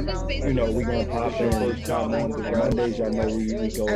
[0.00, 3.00] You know, we're gonna pop in first time on the Mondays.
[3.02, 3.86] I know we usually go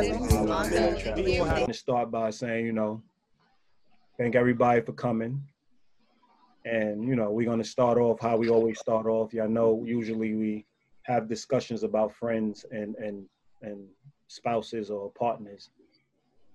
[1.49, 3.01] gonna start by saying, you know,
[4.19, 5.41] thank everybody for coming.
[6.63, 9.33] And you know, we're gonna start off how we always start off.
[9.33, 10.65] Y'all know usually we
[11.03, 13.25] have discussions about friends and and
[13.63, 13.87] and
[14.27, 15.71] spouses or partners.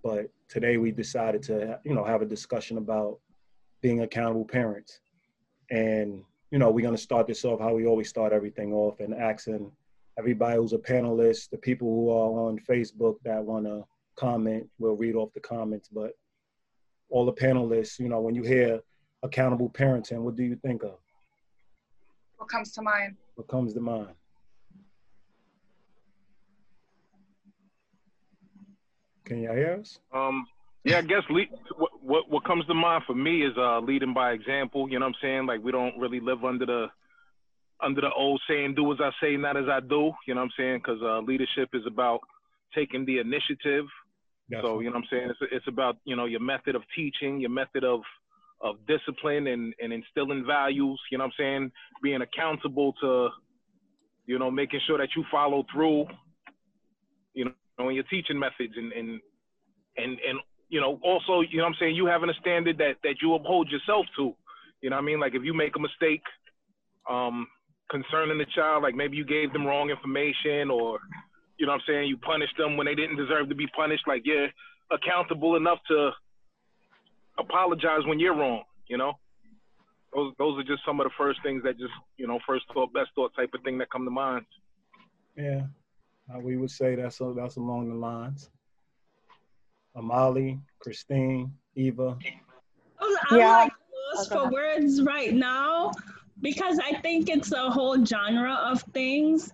[0.05, 3.19] But today we decided to, you know, have a discussion about
[3.81, 5.01] being accountable parents.
[5.71, 9.01] And, you know, we're going to start this off how we always start everything off
[9.01, 9.71] and asking
[10.19, 13.85] everybody who's a panelist, the people who are on Facebook that want to
[14.17, 15.89] comment, we'll read off the comments.
[15.89, 16.13] But
[17.09, 18.81] all the panelists, you know, when you hear
[19.23, 20.99] accountable parenting, what do you think of?
[22.37, 23.17] What comes to mind?
[23.37, 24.15] What comes to mind?
[29.25, 30.01] Can y'all hear us?
[30.13, 30.47] Um,
[30.85, 34.15] yeah, I guess lead, what, what what comes to mind for me is uh, leading
[34.15, 34.89] by example.
[34.89, 35.47] You know what I'm saying?
[35.47, 36.87] Like we don't really live under the
[37.83, 40.47] under the old saying, "Do as I say, not as I do." You know what
[40.47, 40.79] I'm saying?
[40.79, 42.21] Because uh, leadership is about
[42.75, 43.87] taking the initiative.
[44.63, 45.31] So you know what I'm saying?
[45.31, 48.01] It's it's about you know your method of teaching, your method of
[48.61, 51.01] of discipline and and instilling values.
[51.13, 51.73] You know what I'm saying?
[52.03, 53.29] Being accountable to
[54.27, 56.07] you know making sure that you follow through.
[57.35, 57.45] You
[57.79, 59.21] know in your teaching methods and and
[59.97, 63.17] and and you know also you know I'm saying you having a standard that that
[63.23, 64.35] you uphold yourself to.
[64.81, 65.21] You know I mean?
[65.21, 66.23] Like if you make a mistake
[67.09, 67.47] um
[67.91, 71.01] concerning the child, like maybe you gave them wrong information or
[71.59, 74.05] you know what I'm saying, you punished them when they didn't deserve to be punished,
[74.09, 74.49] like you're
[74.91, 76.11] accountable enough to
[77.39, 79.13] apologize when you're wrong, you know?
[80.15, 82.93] Those those are just some of the first things that just, you know, first thought,
[82.93, 84.45] best thought type of thing that come to mind.
[85.37, 85.63] Yeah,
[86.35, 88.51] uh, we would say that's a, that's along the lines.
[89.97, 92.17] Amali, Christine, Eva.
[93.01, 93.57] Oh, I'm yeah.
[93.57, 93.73] like
[94.15, 95.93] lost for words right now
[96.41, 99.53] because I think it's a whole genre of things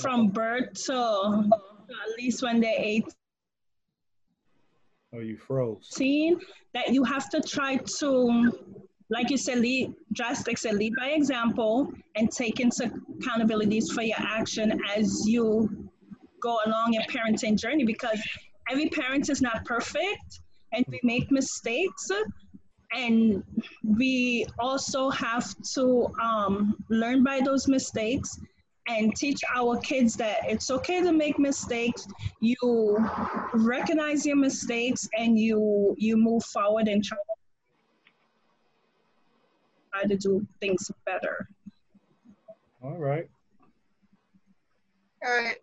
[0.00, 1.48] from birth to
[1.90, 3.04] at least when they're eight.
[5.14, 5.88] Oh, you froze.
[5.90, 6.38] Seen
[6.74, 8.52] that you have to try to,
[9.08, 14.18] like you said, lead, drastic said, lead by example and take into accountabilities for your
[14.18, 15.88] action as you
[16.42, 18.20] go along your parenting journey because
[18.70, 20.40] every parent is not perfect
[20.72, 22.10] and we make mistakes
[22.92, 23.42] and
[23.84, 28.38] we also have to um, learn by those mistakes
[28.88, 32.08] and teach our kids that it's okay to make mistakes.
[32.40, 32.96] You
[33.52, 37.18] recognize your mistakes and you you move forward and try
[40.06, 41.48] to do things better.
[42.82, 43.28] All right.
[45.26, 45.56] All right.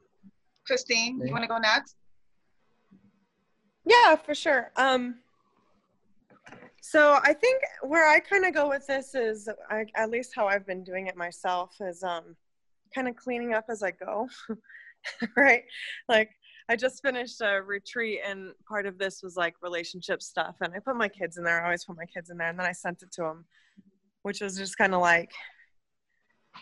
[0.67, 1.95] Christine, you want to go next?
[3.85, 4.71] Yeah, for sure.
[4.75, 5.15] Um,
[6.81, 10.47] so I think where I kind of go with this is, I, at least how
[10.47, 12.35] I've been doing it myself, is um,
[12.93, 14.27] kind of cleaning up as I go,
[15.37, 15.63] right?
[16.07, 16.29] Like
[16.69, 20.79] I just finished a retreat, and part of this was like relationship stuff, and I
[20.79, 21.61] put my kids in there.
[21.61, 23.45] I always put my kids in there, and then I sent it to them,
[24.23, 25.31] which was just kind of like,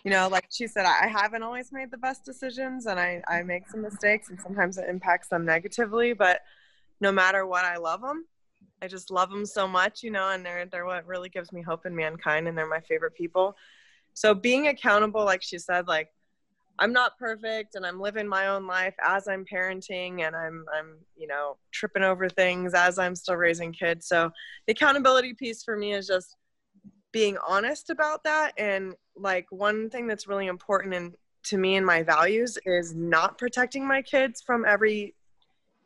[0.03, 3.43] you know, like she said, I haven't always made the best decisions and I, I
[3.43, 6.41] make some mistakes and sometimes it impacts them negatively, but
[7.03, 8.25] no matter what, I love them.
[8.81, 11.61] I just love them so much, you know, and they're, they're what really gives me
[11.61, 13.55] hope in mankind and they're my favorite people.
[14.13, 16.09] So being accountable, like she said, like
[16.79, 20.95] I'm not perfect and I'm living my own life as I'm parenting and I'm, I'm,
[21.17, 24.07] you know, tripping over things as I'm still raising kids.
[24.07, 24.31] So
[24.65, 26.37] the accountability piece for me is just
[27.11, 31.85] being honest about that and like one thing that's really important and to me and
[31.85, 35.13] my values is not protecting my kids from every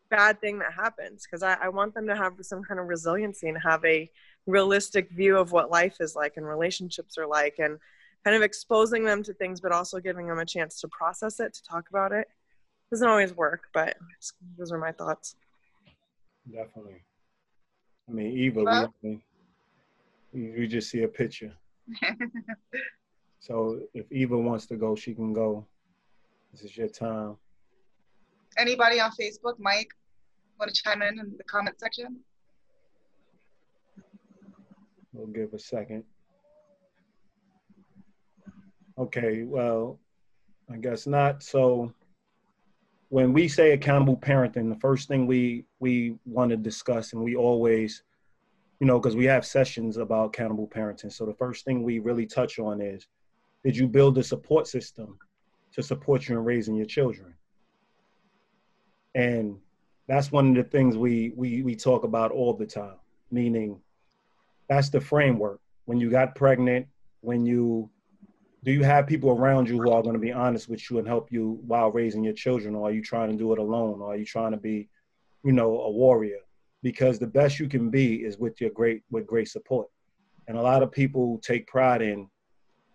[0.10, 3.48] bad thing that happens because I, I, want them to have some kind of resiliency
[3.50, 4.10] and have a
[4.46, 7.78] realistic view of what life is like and relationships are like and
[8.24, 11.54] kind of exposing them to things but also giving them a chance to process it
[11.54, 12.28] to talk about it
[12.92, 13.98] doesn't always work but
[14.58, 15.36] those are my thoughts
[16.50, 17.02] definitely
[18.10, 19.20] i mean eva we,
[20.34, 21.52] we just see a picture
[23.40, 25.66] so if Eva wants to go, she can go.
[26.52, 27.38] This is your time.
[28.58, 29.90] Anybody on Facebook, Mike,
[30.60, 32.20] want to chime in in the comment section?
[35.14, 36.04] We'll give a second.
[38.98, 40.00] Okay, well,
[40.72, 41.44] I guess not.
[41.44, 41.94] So
[43.10, 47.36] when we say accountable parenting, the first thing we we want to discuss, and we
[47.36, 48.04] always,
[48.80, 51.12] you know, because we have sessions about accountable parenting.
[51.12, 53.08] So the first thing we really touch on is
[53.64, 55.20] did you build a support system
[55.74, 57.34] to support you in raising your children?
[59.18, 59.58] And
[60.08, 63.00] that's one of the things we we we talk about all the time.
[63.32, 63.82] Meaning,
[64.70, 65.60] that's the framework.
[65.86, 66.88] When you got pregnant,
[67.22, 67.90] when you
[68.64, 71.08] do you have people around you who are going to be honest with you and
[71.08, 74.14] help you while raising your children or are you trying to do it alone or
[74.14, 74.88] are you trying to be
[75.44, 76.40] you know a warrior
[76.84, 79.88] because the best you can be is with your great with great support
[80.48, 82.30] and a lot of people take pride in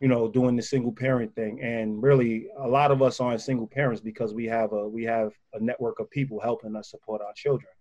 [0.02, 1.62] you know doing the single parent thing.
[1.62, 5.32] And really a lot of us aren't single parents because we have a we have
[5.54, 7.72] a network of people helping us support our children.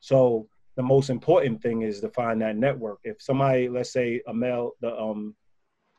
[0.00, 2.98] So the most important thing is to find that network.
[3.04, 5.34] If somebody let's say a male the um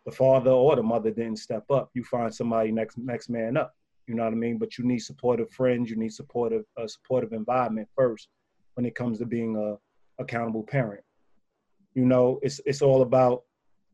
[0.06, 3.74] the father or the mother didn't step up you find somebody next next man up.
[4.06, 4.60] You know what i mean?
[4.60, 5.90] But you need supportive friends.
[5.90, 8.28] You need supportive a supportive environment first
[8.76, 11.04] when it comes to being a accountable parent.
[11.96, 13.42] You know it's it's all about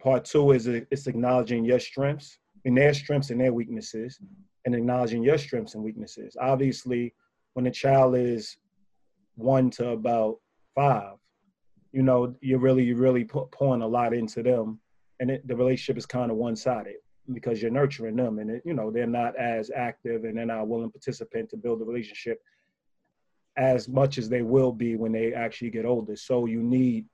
[0.04, 4.20] Part two is it's acknowledging your strengths and their strengths and their weaknesses,
[4.66, 6.36] and acknowledging your strengths and weaknesses.
[6.40, 7.14] Obviously,
[7.54, 8.58] when a child is
[9.36, 10.40] one to about
[10.76, 11.16] five,
[11.92, 14.80] you know, you're really, you're really pouring a lot into them,
[15.20, 16.96] and it, the relationship is kind of one-sided
[17.34, 20.68] because you're nurturing them, and it, you know, they're not as active and they're not
[20.68, 22.42] willing participant to build a relationship
[23.58, 26.16] as much as they will be when they actually get older.
[26.16, 27.06] So you need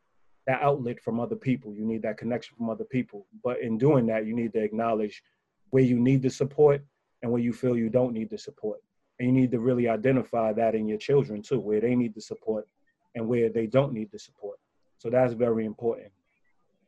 [0.49, 1.75] that outlet from other people.
[1.75, 3.27] You need that connection from other people.
[3.43, 5.21] But in doing that, you need to acknowledge
[5.69, 6.83] where you need the support
[7.21, 8.79] and where you feel you don't need the support.
[9.19, 12.21] And you need to really identify that in your children too, where they need the
[12.21, 12.67] support
[13.13, 14.57] and where they don't need the support.
[14.97, 16.11] So that's very important.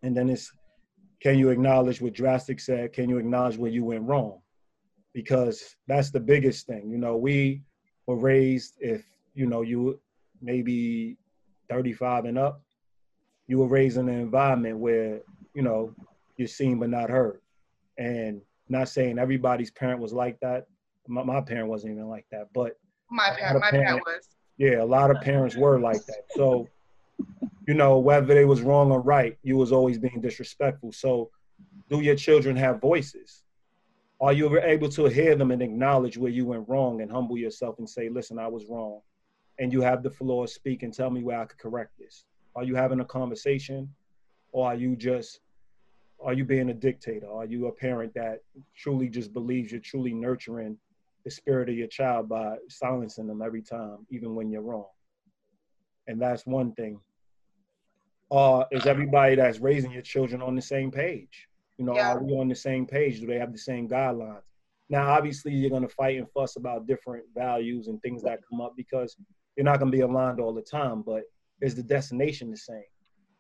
[0.02, 0.52] And then it's
[1.20, 2.94] can you acknowledge what Drastic said?
[2.94, 4.40] Can you acknowledge where you went wrong?
[5.14, 6.90] Because that's the biggest thing.
[6.90, 7.62] You know, we
[8.08, 9.04] were raised if,
[9.36, 10.00] you know, you
[10.42, 11.18] maybe
[11.70, 12.64] 35 and up,
[13.52, 15.20] you were raised in an environment where
[15.54, 15.94] you know
[16.38, 17.42] you're seen but not heard.
[17.98, 20.68] And not saying everybody's parent was like that.
[21.06, 24.30] My, my parent wasn't even like that but my parent my parent was.
[24.58, 26.24] Yeah a lot of parents were like that.
[26.30, 26.70] So
[27.68, 30.94] you know whether they was wrong or right you was always being disrespectful.
[30.94, 31.30] So
[31.90, 33.44] do your children have voices?
[34.22, 37.80] Are you able to hear them and acknowledge where you went wrong and humble yourself
[37.80, 39.02] and say listen i was wrong
[39.60, 42.26] and you have the floor speak and tell me where i could correct this
[42.56, 43.90] are you having a conversation
[44.52, 45.40] or are you just
[46.24, 47.28] are you being a dictator?
[47.32, 48.42] Are you a parent that
[48.76, 50.78] truly just believes you're truly nurturing
[51.24, 54.86] the spirit of your child by silencing them every time, even when you're wrong?
[56.08, 57.00] And that's one thing.
[58.30, 61.48] Uh, is everybody that's raising your children on the same page?
[61.78, 62.14] You know, yeah.
[62.14, 63.20] are we on the same page?
[63.20, 64.44] Do they have the same guidelines?
[64.90, 68.62] Now, obviously, you're going to fight and fuss about different values and things that come
[68.62, 69.16] up because
[69.56, 71.02] you're not going to be aligned all the time.
[71.02, 71.24] But
[71.62, 72.84] is the destination the same?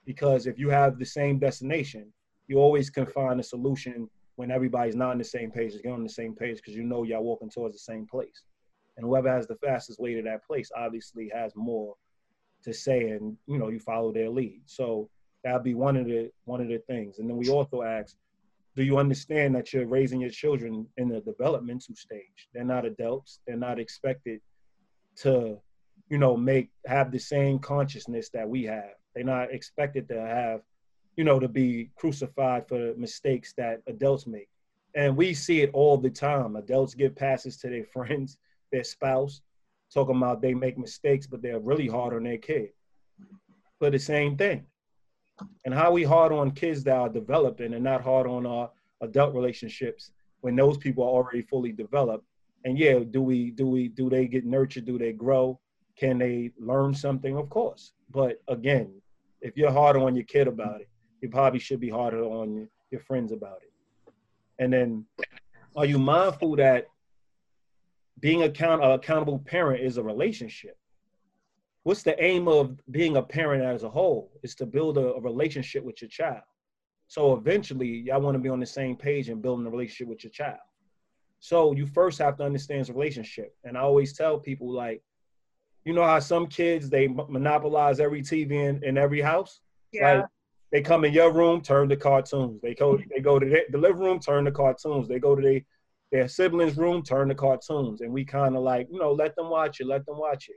[0.06, 2.12] Because if you have the same destination,
[2.47, 6.03] you always can find a solution when everybody's not on the same page, get on
[6.03, 8.44] the same page because you know y'all walking towards the same place.
[8.97, 11.95] And whoever has the fastest way to that place obviously has more
[12.63, 14.62] to say and you know you follow their lead.
[14.65, 15.09] So
[15.44, 17.19] that'll be one of the one of the things.
[17.19, 18.15] And then we also ask,
[18.75, 22.50] do you understand that you're raising your children in the developmental stage?
[22.53, 23.39] They're not adults.
[23.45, 24.39] They're not expected
[25.18, 25.59] to
[26.11, 28.95] you know, make have the same consciousness that we have.
[29.15, 30.59] They're not expected to have,
[31.15, 34.49] you know, to be crucified for mistakes that adults make.
[34.93, 36.57] And we see it all the time.
[36.57, 38.37] Adults give passes to their friends,
[38.73, 39.39] their spouse,
[39.93, 42.71] talking about they make mistakes, but they're really hard on their kid.
[43.79, 44.65] But the same thing.
[45.63, 48.69] And how we hard on kids that are developing and not hard on our
[48.99, 50.11] adult relationships
[50.41, 52.25] when those people are already fully developed.
[52.65, 54.85] And yeah, do we do we do they get nurtured?
[54.85, 55.59] Do they grow?
[56.01, 57.37] Can they learn something?
[57.37, 57.93] Of course.
[58.09, 58.91] But again,
[59.39, 60.89] if you're harder on your kid about it,
[61.21, 63.71] you probably should be harder on your friends about it.
[64.57, 65.05] And then,
[65.75, 66.87] are you mindful that
[68.19, 70.75] being account an accountable parent is a relationship?
[71.83, 74.31] What's the aim of being a parent as a whole?
[74.41, 76.41] Is to build a, a relationship with your child.
[77.09, 80.23] So eventually, y'all want to be on the same page and building a relationship with
[80.23, 80.65] your child.
[81.41, 83.55] So you first have to understand the relationship.
[83.63, 85.03] And I always tell people like,
[85.85, 89.61] you know how some kids they monopolize every TV in, in every house.
[89.92, 90.14] Yeah.
[90.14, 90.26] Like,
[90.71, 92.61] they come in your room, turn to cartoons.
[92.61, 95.07] They go they go to the, the living room, turn to cartoons.
[95.07, 95.61] They go to their
[96.11, 99.50] their siblings' room, turn to cartoons, and we kind of like you know let them
[99.50, 100.56] watch it, let them watch it.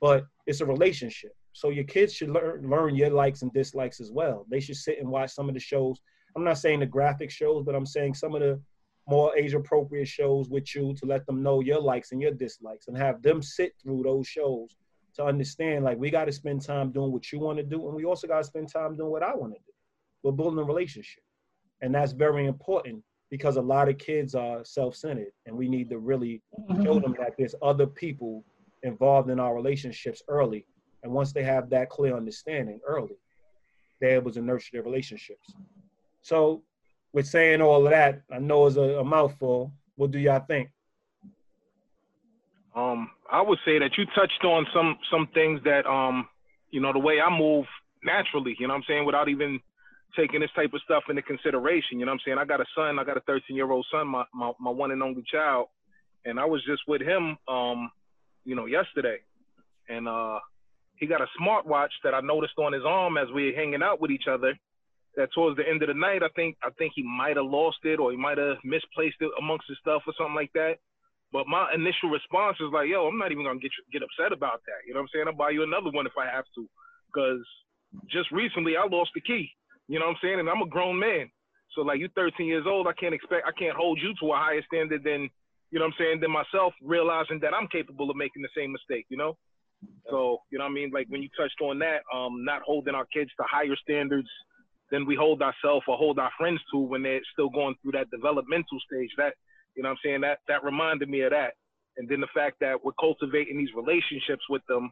[0.00, 4.10] But it's a relationship, so your kids should learn learn your likes and dislikes as
[4.10, 4.46] well.
[4.50, 6.00] They should sit and watch some of the shows.
[6.34, 8.60] I'm not saying the graphic shows, but I'm saying some of the
[9.08, 12.88] more age appropriate shows with you to let them know your likes and your dislikes
[12.88, 14.76] and have them sit through those shows
[15.14, 17.96] to understand like we got to spend time doing what you want to do and
[17.96, 19.72] we also got to spend time doing what I want to do.
[20.22, 21.22] We're building a relationship.
[21.80, 25.98] And that's very important because a lot of kids are self-centered and we need to
[25.98, 26.84] really mm-hmm.
[26.84, 28.44] show them that there's other people
[28.82, 30.66] involved in our relationships early.
[31.02, 33.16] And once they have that clear understanding early,
[34.00, 35.54] they're able to nurture their relationships.
[36.22, 36.62] So
[37.12, 39.72] with saying all of that, I know it's a, a mouthful.
[39.96, 40.70] What do y'all think?
[42.74, 46.28] Um, I would say that you touched on some some things that um,
[46.70, 47.64] you know, the way I move
[48.04, 49.60] naturally, you know what I'm saying, without even
[50.16, 51.98] taking this type of stuff into consideration.
[51.98, 52.38] You know what I'm saying?
[52.38, 54.90] I got a son, I got a 13 year old son, my, my, my one
[54.90, 55.68] and only child.
[56.24, 57.90] And I was just with him, um,
[58.44, 59.18] you know, yesterday.
[59.88, 60.40] And uh,
[60.96, 64.00] he got a smartwatch that I noticed on his arm as we were hanging out
[64.00, 64.54] with each other.
[65.16, 67.78] That towards the end of the night, I think I think he might have lost
[67.84, 70.76] it or he might have misplaced it amongst his stuff or something like that.
[71.32, 74.60] But my initial response is like, yo, I'm not even gonna get get upset about
[74.66, 74.84] that.
[74.86, 75.24] You know what I'm saying?
[75.28, 76.68] I'll buy you another one if I have to,
[77.08, 77.40] because
[78.12, 79.48] just recently I lost the key.
[79.88, 80.40] You know what I'm saying?
[80.40, 81.30] And I'm a grown man.
[81.74, 84.36] So like you 13 years old, I can't expect I can't hold you to a
[84.36, 85.28] higher standard than
[85.70, 88.70] you know what I'm saying than myself, realizing that I'm capable of making the same
[88.70, 89.36] mistake, you know?
[90.08, 90.90] So, you know what I mean?
[90.94, 94.28] Like when you touched on that, um, not holding our kids to higher standards
[94.90, 98.10] than we hold ourselves or hold our friends to when they're still going through that
[98.10, 99.10] developmental stage.
[99.16, 99.34] That
[99.74, 100.20] you know I'm saying?
[100.22, 101.54] That that reminded me of that.
[101.96, 104.90] And then the fact that we're cultivating these relationships with them.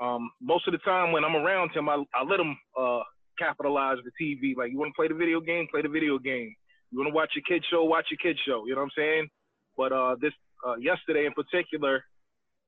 [0.00, 3.00] Um, most of the time when I'm around him, I, I let him uh,
[3.38, 4.56] capitalize the TV.
[4.56, 6.54] Like, you want to play the video game, play the video game.
[6.90, 8.64] You want to watch your kid show, watch your kid show.
[8.66, 9.28] You know what I'm saying?
[9.76, 10.32] But uh, this
[10.66, 12.02] uh, yesterday in particular,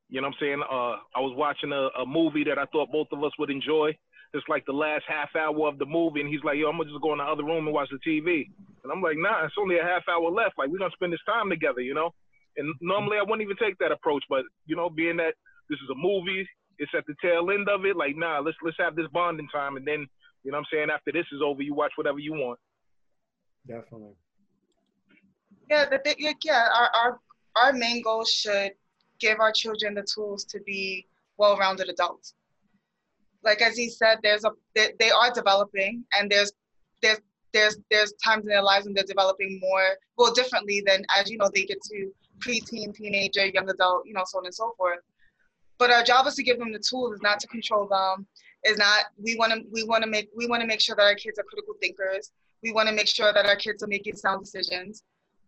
[0.08, 0.62] you know what I'm saying?
[0.62, 3.96] Uh, I was watching a, a movie that I thought both of us would enjoy.
[4.32, 6.90] It's like the last half hour of the movie, and he's like, "Yo, I'm gonna
[6.90, 8.48] just go in the other room and watch the TV."
[8.82, 10.56] And I'm like, "Nah, it's only a half hour left.
[10.56, 12.14] Like, we're gonna spend this time together, you know."
[12.56, 15.34] And normally I wouldn't even take that approach, but you know, being that
[15.68, 16.46] this is a movie,
[16.78, 17.96] it's at the tail end of it.
[17.96, 20.06] Like, nah, let's let's have this bonding time, and then
[20.44, 20.90] you know what I'm saying?
[20.90, 22.58] After this is over, you watch whatever you want.
[23.66, 24.14] Definitely.
[25.68, 27.20] Yeah, the, the, yeah, our, our
[27.56, 28.72] our main goal should
[29.20, 31.06] give our children the tools to be
[31.36, 32.34] well-rounded adults.
[33.42, 36.52] Like as he said, there's a they, they are developing, and there's
[37.02, 37.20] there's
[37.52, 41.38] there's there's times in their lives when they're developing more well differently than as you
[41.38, 45.00] know they get to preteen, teenager, young adult, you know, so on and so forth.
[45.78, 48.26] But our job is to give them the tools, is not to control them,
[48.64, 51.02] is not we want to we want to make we want to make sure that
[51.02, 52.32] our kids are critical thinkers.
[52.62, 55.02] We want to make sure that our kids are making sound decisions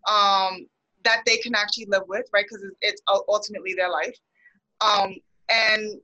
[0.09, 0.67] um,
[1.05, 2.45] that they can actually live with, right?
[2.49, 4.17] Because it's, ultimately their life,
[4.81, 5.15] um,
[5.51, 6.01] and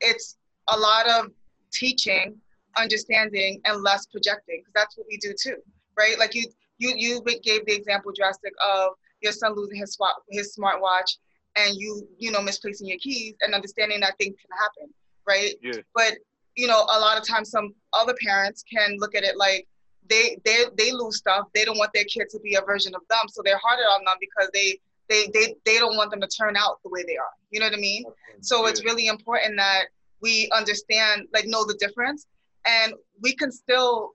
[0.00, 0.36] it's
[0.68, 1.30] a lot of
[1.72, 2.36] teaching,
[2.76, 5.56] understanding, and less projecting because that's what we do too,
[5.96, 6.18] right?
[6.18, 6.46] Like you
[6.78, 11.18] you you gave the example drastic of your son losing his swap his smartwatch
[11.56, 14.92] and you you know misplacing your keys and understanding that things can happen
[15.28, 15.80] right yeah.
[15.94, 16.14] but
[16.56, 19.66] you know, a lot of times some other parents can look at it like
[20.08, 21.46] they they they lose stuff.
[21.54, 24.04] They don't want their kid to be a version of them, so they're harder on
[24.04, 24.78] them because they
[25.08, 27.32] they they they don't want them to turn out the way they are.
[27.50, 28.04] You know what I mean?
[28.40, 29.86] So it's really important that
[30.22, 32.26] we understand, like, know the difference,
[32.66, 34.12] and we can still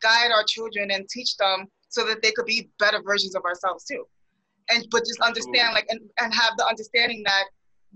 [0.00, 3.84] guide our children and teach them so that they could be better versions of ourselves
[3.84, 4.04] too.
[4.70, 7.44] And but just understand, like, and, and have the understanding that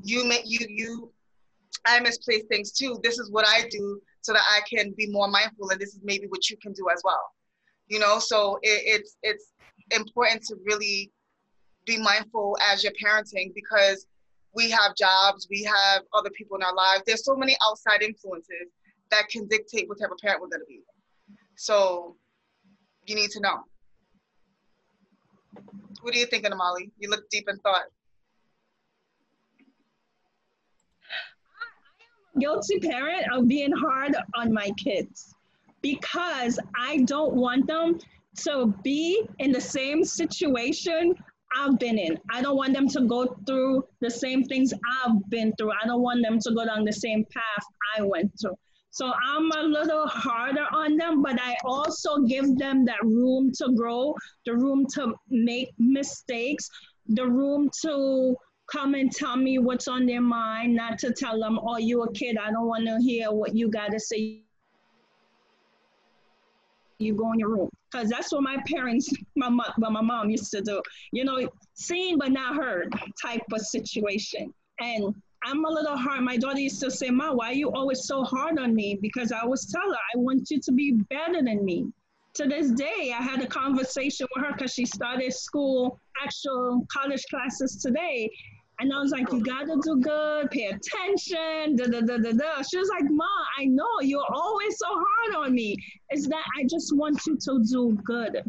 [0.02, 1.12] you may you you
[1.86, 2.98] I misplace things too.
[3.02, 6.00] This is what I do so that I can be more mindful, and this is
[6.02, 7.30] maybe what you can do as well.
[7.88, 9.52] You know, so it, it's it's
[9.90, 11.10] important to really
[11.86, 14.06] be mindful as you're parenting because
[14.54, 17.02] we have jobs, we have other people in our lives.
[17.06, 18.68] There's so many outside influences
[19.10, 20.82] that can dictate what type of parent we're going to be.
[21.56, 22.16] So
[23.06, 23.60] you need to know.
[26.02, 26.90] What are you thinking, Amali?
[26.98, 27.82] You look deep in thought.
[31.60, 35.34] I am guilty parent of being hard on my kids
[35.82, 37.98] because I don't want them
[38.44, 41.14] to be in the same situation
[41.56, 42.18] I've been in.
[42.30, 45.72] I don't want them to go through the same things I've been through.
[45.72, 47.64] I don't want them to go down the same path
[47.98, 48.56] I went through.
[48.92, 53.72] So I'm a little harder on them, but I also give them that room to
[53.76, 54.14] grow,
[54.46, 56.68] the room to make mistakes,
[57.06, 58.36] the room to
[58.70, 62.12] come and tell me what's on their mind, not to tell them, oh, you a
[62.12, 64.42] kid, I don't want to hear what you got to say.
[66.98, 67.70] You go in your room.
[67.90, 70.80] Because that's what my parents, my mom, my mom used to do.
[71.12, 74.52] You know, seen but not heard type of situation.
[74.80, 76.22] And I'm a little hard.
[76.22, 78.98] My daughter used to say, Ma, why are you always so hard on me?
[79.00, 81.86] Because I always tell her, I want you to be better than me.
[82.34, 87.24] To this day, I had a conversation with her because she started school, actual college
[87.28, 88.30] classes today.
[88.80, 92.62] And I was like, you gotta do good, pay attention, da da da da da.
[92.62, 93.26] She was like, Ma,
[93.58, 95.76] I know you're always so hard on me.
[96.08, 98.42] It's that I just want you to do good.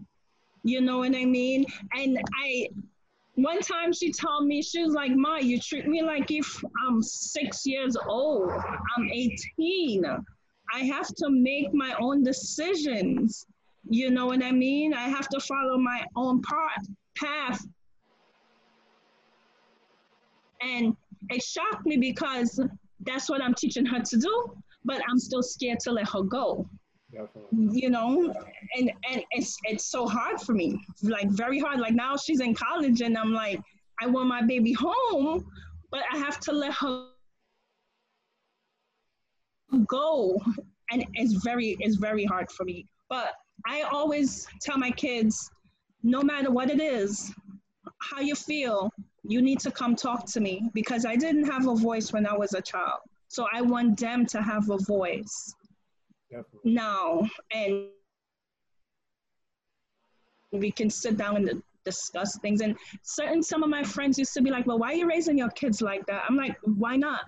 [0.64, 1.66] You know what I mean?
[1.94, 2.70] And I
[3.36, 7.02] one time she told me, she was like, Ma, you treat me like if I'm
[7.02, 8.52] six years old.
[8.98, 10.06] I'm 18.
[10.74, 13.46] I have to make my own decisions.
[13.90, 14.94] You know what I mean?
[14.94, 16.42] I have to follow my own
[17.16, 17.66] path.
[20.64, 20.96] And
[21.30, 22.60] it shocked me because
[23.06, 24.54] that's what I'm teaching her to do,
[24.86, 26.70] but I'm still scared to let her go.
[27.12, 27.82] Definitely.
[27.82, 28.34] You know,
[28.78, 31.80] and and it's it's so hard for me, like very hard.
[31.80, 33.60] Like now she's in college, and I'm like,
[34.02, 35.46] I want my baby home,
[35.92, 37.08] but I have to let her
[39.88, 40.42] go,
[40.90, 42.88] and it's very it's very hard for me.
[43.10, 43.34] But
[43.66, 45.50] I always tell my kids,
[46.04, 47.34] no matter what it is,
[48.00, 48.90] how you feel,
[49.32, 52.36] you need to come talk to me because I didn't have a voice when I
[52.36, 53.00] was a child.
[53.28, 55.56] So I want them to have a voice.
[56.30, 56.72] Definitely.
[56.72, 57.88] now and
[60.54, 62.62] we can sit down and discuss things.
[62.62, 65.38] And certain some of my friends used to be like well why are you raising
[65.38, 66.24] your kids like that?
[66.28, 67.26] I'm like why not?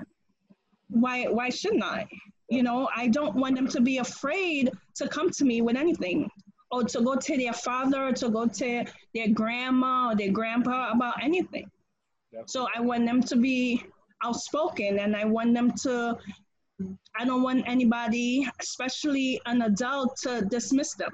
[0.89, 2.07] Why why shouldn't i?
[2.50, 6.29] You know i don't want them to be afraid to come to me with anything.
[6.72, 10.91] Or to go to their father or to go to their grandma or their grandpa
[10.91, 11.69] about anything
[12.34, 12.48] Definitely.
[12.48, 13.84] so i want them to be
[14.24, 16.18] outspoken and i want them to
[17.16, 21.12] i don't want anybody especially an adult to dismiss them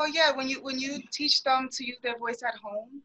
[0.00, 3.02] Well, yeah, when you when you teach them to use their voice at home,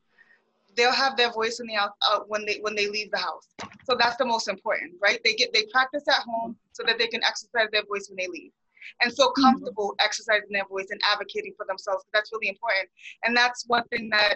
[0.77, 3.49] they'll have their voice in the out, out when they when they leave the house.
[3.83, 5.19] So that's the most important, right?
[5.25, 8.27] They get they practice at home so that they can exercise their voice when they
[8.27, 8.53] leave,
[9.01, 9.43] and feel mm-hmm.
[9.43, 12.05] comfortable exercising their voice and advocating for themselves.
[12.13, 12.87] That's really important,
[13.25, 14.35] and that's one thing that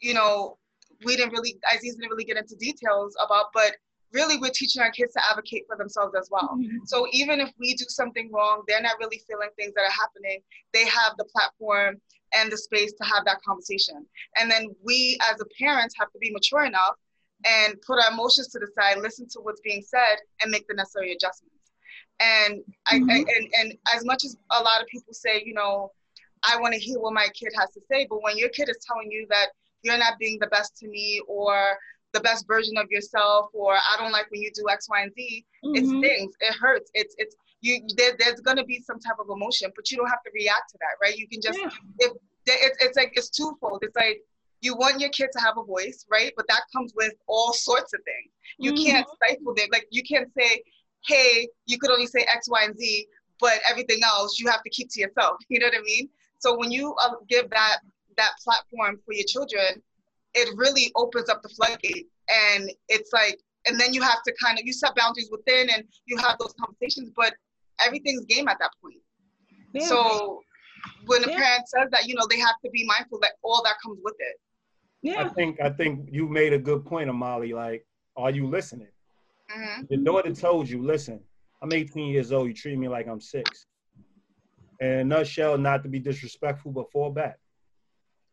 [0.00, 0.58] you know
[1.04, 3.76] we didn't really Aziz didn't really get into details about, but
[4.12, 6.56] really we're teaching our kids to advocate for themselves as well.
[6.56, 6.84] Mm-hmm.
[6.86, 10.40] So even if we do something wrong, they're not really feeling things that are happening.
[10.72, 12.00] They have the platform
[12.36, 14.06] and the space to have that conversation.
[14.40, 16.96] And then we as a parents have to be mature enough
[17.46, 20.74] and put our emotions to the side, listen to what's being said, and make the
[20.74, 21.54] necessary adjustments.
[22.20, 23.10] And I, I mm-hmm.
[23.10, 25.90] and, and as much as a lot of people say, you know,
[26.44, 28.78] I want to hear what my kid has to say, but when your kid is
[28.86, 29.48] telling you that
[29.84, 31.76] you're not being the best to me or
[32.12, 35.12] the best version of yourself or I don't like when you do X, Y, and
[35.14, 35.44] Z,
[35.74, 35.98] it Mhm.
[35.98, 36.34] stings.
[36.40, 36.90] It hurts.
[36.94, 40.22] It's it's you there, there's gonna be some type of emotion, but you don't have
[40.22, 41.16] to react to that, right?
[41.16, 41.70] You can just Yeah.
[42.00, 42.12] if
[42.46, 43.80] it's it's like it's twofold.
[43.82, 44.20] It's like
[44.60, 46.32] you want your kid to have a voice, right?
[46.36, 48.32] But that comes with all sorts of things.
[48.58, 49.68] You can't stifle them.
[49.72, 50.62] Like you can't say,
[51.06, 53.06] hey, you could only say X, Y, and Z,
[53.40, 55.36] but everything else you have to keep to yourself.
[55.48, 56.08] You know what I mean?
[56.38, 57.78] So when you uh, give that
[58.16, 59.82] that platform for your children,
[60.34, 64.58] it really opens up the floodgate, and it's like, and then you have to kind
[64.58, 67.34] of you set boundaries within, and you have those conversations, but
[67.84, 69.00] everything's game at that point.
[69.72, 69.86] Yeah.
[69.86, 70.42] So
[71.06, 71.36] when a Yeah.
[71.36, 74.16] parent says that, you know, they have to be mindful that all that comes with
[74.18, 74.40] it.
[75.02, 75.24] Yeah.
[75.24, 77.54] I think I think you made a good point, Amali.
[77.54, 78.88] Like, are you listening?
[79.50, 81.20] hmm Your daughter told you, listen,
[81.62, 82.48] I'm 18 years old.
[82.48, 83.66] You treat me like I'm six.
[84.80, 87.38] And in a nutshell, not to be disrespectful, but fall back.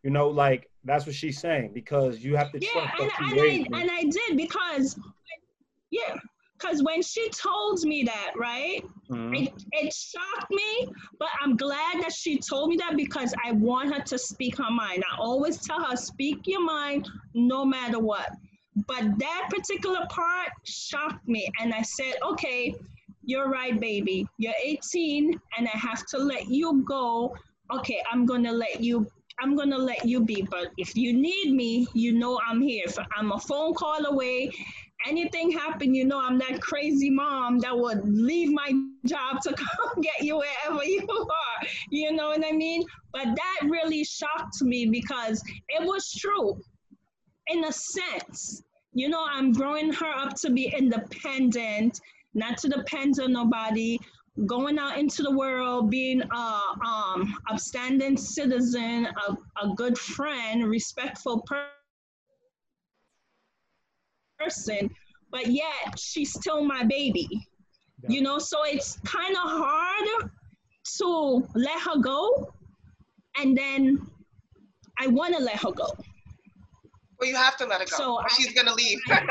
[0.04, 3.18] You know, like that's what she's saying because you have to Yeah, trust and, that
[3.18, 5.00] she and, I, raised and I did because,
[5.92, 6.16] yeah,
[6.58, 9.48] because when she told me that, right, Mhm.
[9.48, 10.88] it, it shocked me,
[11.20, 14.72] but I'm glad that she told me that because I want her to speak her
[14.72, 15.04] mind.
[15.12, 18.30] I always tell her, speak your mind no matter what.
[18.88, 21.48] But that particular part shocked me.
[21.60, 22.74] And I said, okay,
[23.24, 24.26] you're right, baby.
[24.38, 27.36] You're 18 and I have to let you go.
[27.72, 29.08] Okay, I'm gonna let you
[29.42, 30.46] I'm gonna let you be.
[30.50, 32.86] But if you need me, you know I'm here.
[33.18, 34.52] I'm a phone call away,
[35.08, 38.72] anything happen, you know I'm that crazy mom that would leave my
[39.06, 41.68] job to come get you wherever you are.
[41.90, 42.84] You know what I mean?
[43.12, 46.60] But that really shocked me because it was true
[47.48, 48.64] in a sense.
[48.94, 52.00] You know, I'm growing her up to be independent,
[52.34, 53.98] not to depend on nobody,
[54.46, 61.42] going out into the world, being a um, upstanding citizen, a, a good friend, respectful
[61.46, 61.68] per-
[64.40, 64.90] person,
[65.32, 67.28] but yet she's still my baby.
[68.08, 70.32] You know, so it's kind of hard
[70.98, 72.52] to let her go,
[73.40, 74.02] and then
[75.00, 75.88] I want to let her go.
[77.20, 77.96] Well, you have to let her go.
[77.98, 79.00] So or I- she's gonna leave.
[79.10, 79.22] I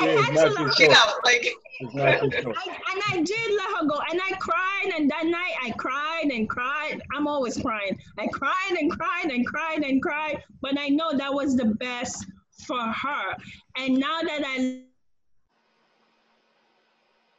[0.00, 0.96] Yeah, had it's to let her Get choice.
[0.96, 1.24] out.
[1.24, 1.46] Like
[1.98, 6.30] I, and I did let her go, and I cried, and that night I cried
[6.32, 7.02] and cried.
[7.14, 7.98] I'm always crying.
[8.18, 12.24] I cried and cried and cried and cried, but I know that was the best
[12.66, 13.36] for her.
[13.76, 14.84] And now that I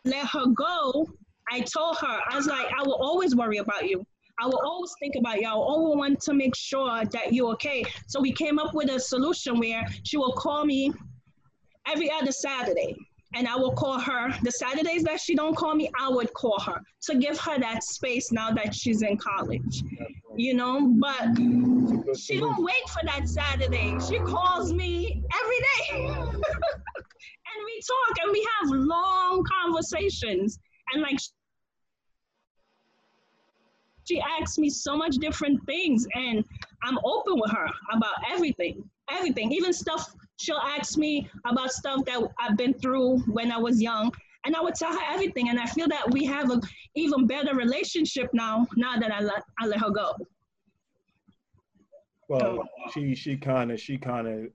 [0.05, 1.07] let her go,
[1.51, 4.05] I told her, I was like, I will always worry about you.
[4.39, 5.47] I will always think about you.
[5.47, 7.83] I will always want to make sure that you're okay.
[8.07, 10.93] So we came up with a solution where she will call me
[11.87, 12.95] every other Saturday
[13.33, 14.33] and I will call her.
[14.43, 17.83] The Saturdays that she don't call me, I would call her to give her that
[17.83, 19.83] space now that she's in college.
[20.35, 21.35] You know, but
[22.17, 23.97] she don't wait for that Saturday.
[24.07, 26.07] She calls me every day.
[27.57, 30.59] and we talk and we have long conversations.
[30.93, 31.17] And like
[34.05, 36.45] she asks me so much different things and
[36.83, 38.89] I'm open with her about everything.
[39.09, 39.51] Everything.
[39.51, 44.11] Even stuff she'll ask me about stuff that I've been through when I was young,
[44.45, 45.49] and I would tell her everything.
[45.49, 46.61] And I feel that we have an
[46.95, 48.65] even better relationship now.
[48.75, 50.13] Now that I let I let her go.
[52.29, 54.49] Well, she she kind of she kind of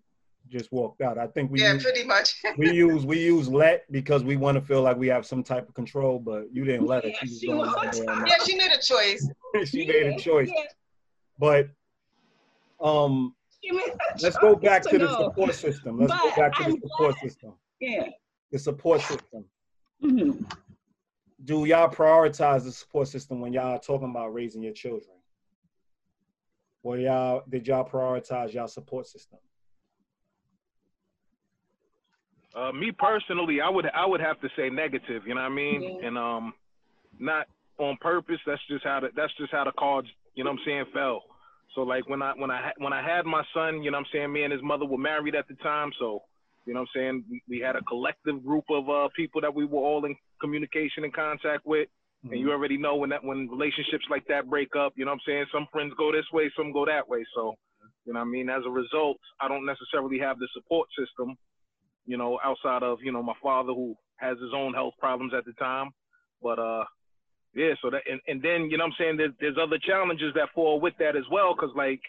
[0.49, 1.18] just walked out.
[1.18, 2.35] I think we yeah, use, pretty much.
[2.59, 5.68] we use we use let because we want to feel like we have some type
[5.68, 7.11] of control, but you didn't let her.
[7.11, 7.68] Yeah, She, was she was.
[7.68, 9.29] out there and yeah, she made a choice.
[9.64, 10.51] she made a choice.
[10.55, 10.64] Yeah,
[11.38, 11.68] But
[12.81, 13.35] um,
[13.72, 15.16] she let's go back to the go.
[15.24, 15.98] support system.
[15.98, 17.52] Let's go back to the I'm support system.
[17.80, 18.08] Yeah.
[18.50, 19.44] The support system.
[20.02, 20.52] Mhm.
[21.44, 25.16] Do y'all prioritize the support system when y'all talking about raising your children?
[26.82, 29.38] Or y'all did y'all prioritize y'all support system?
[32.54, 35.22] Uh, me personally, I would I would have to say negative.
[35.26, 35.82] You know what I mean?
[35.82, 36.06] Yeah.
[36.08, 36.54] And um,
[37.18, 37.46] not
[37.78, 38.38] on purpose.
[38.46, 40.08] That's just how the, that's just how the cards.
[40.35, 40.85] You know what I'm saying?
[40.92, 41.22] Fell.
[41.74, 44.12] So like when I when I when I had my son, you know what I'm
[44.12, 44.32] saying?
[44.32, 45.90] Me and his mother were married at the time.
[45.98, 46.22] So
[46.66, 47.24] you know what I'm saying?
[47.30, 51.04] We, we had a collective group of uh, people that we were all in communication
[51.04, 51.88] and contact with.
[52.30, 55.20] And you already know when that when relationships like that break up, you know what
[55.26, 55.46] I'm saying?
[55.52, 57.24] Some friends go this way, some go that way.
[57.35, 57.54] So,
[58.04, 58.48] you know what I mean?
[58.48, 61.37] As a result, I don't necessarily have the support system,
[62.06, 65.44] you know, outside of, you know, my father who has his own health problems at
[65.44, 65.90] the time.
[66.40, 66.85] But uh
[67.54, 70.32] yeah, so that and, and then, you know what I'm saying, there's, there's other challenges
[70.34, 72.00] that fall with that as well, because like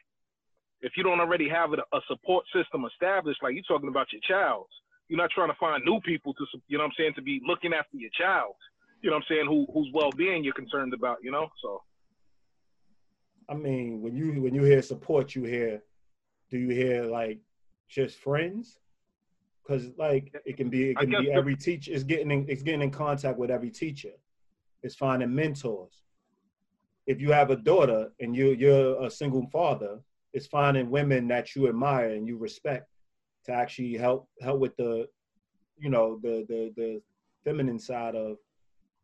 [0.82, 4.22] if you don't already have a, a support system established, like you're talking about your
[4.28, 4.68] child,
[5.08, 7.42] you're not trying to find new people to, you know what I'm saying, to be
[7.46, 8.56] looking after your child
[9.04, 11.50] you know what I'm saying, who whose well being you're concerned about, you know?
[11.62, 11.82] So
[13.50, 15.84] I mean, when you when you hear support, you hear,
[16.50, 17.40] do you hear like
[17.90, 18.80] just friends?
[19.62, 21.92] Because like it can be it can be every teacher.
[21.92, 24.12] is getting in, it's getting in contact with every teacher.
[24.84, 26.04] It's finding mentors.
[27.08, 30.00] If you have a daughter and you you're a single father,
[30.34, 32.90] it's finding women that you admire and you respect
[33.46, 35.08] to actually help help with the,
[35.78, 37.02] you know, the the the
[37.44, 38.38] feminine side of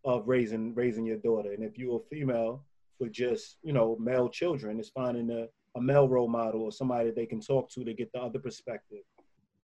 [0.06, 1.54] of raising raising your daughter.
[1.54, 2.64] And if you're a female
[3.00, 7.12] with just you know male children, it's finding a, a male role model or somebody
[7.12, 9.04] they can talk to to get the other perspective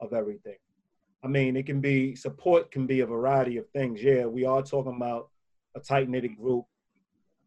[0.01, 0.58] of everything.
[1.23, 4.04] I mean, it can be support can be a variety of things.
[4.04, 5.30] Yeah, we are talking about
[5.75, 6.65] a tight knitted group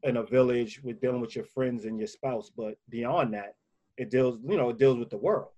[0.03, 3.55] in a village with dealing with your friends and your spouse, but beyond that,
[3.97, 5.51] it deals you know it deals with the world.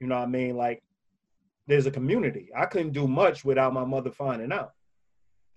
[0.00, 0.56] You know what I mean?
[0.56, 0.82] Like
[1.66, 2.50] there's a community.
[2.56, 4.72] I couldn't do much without my mother finding out.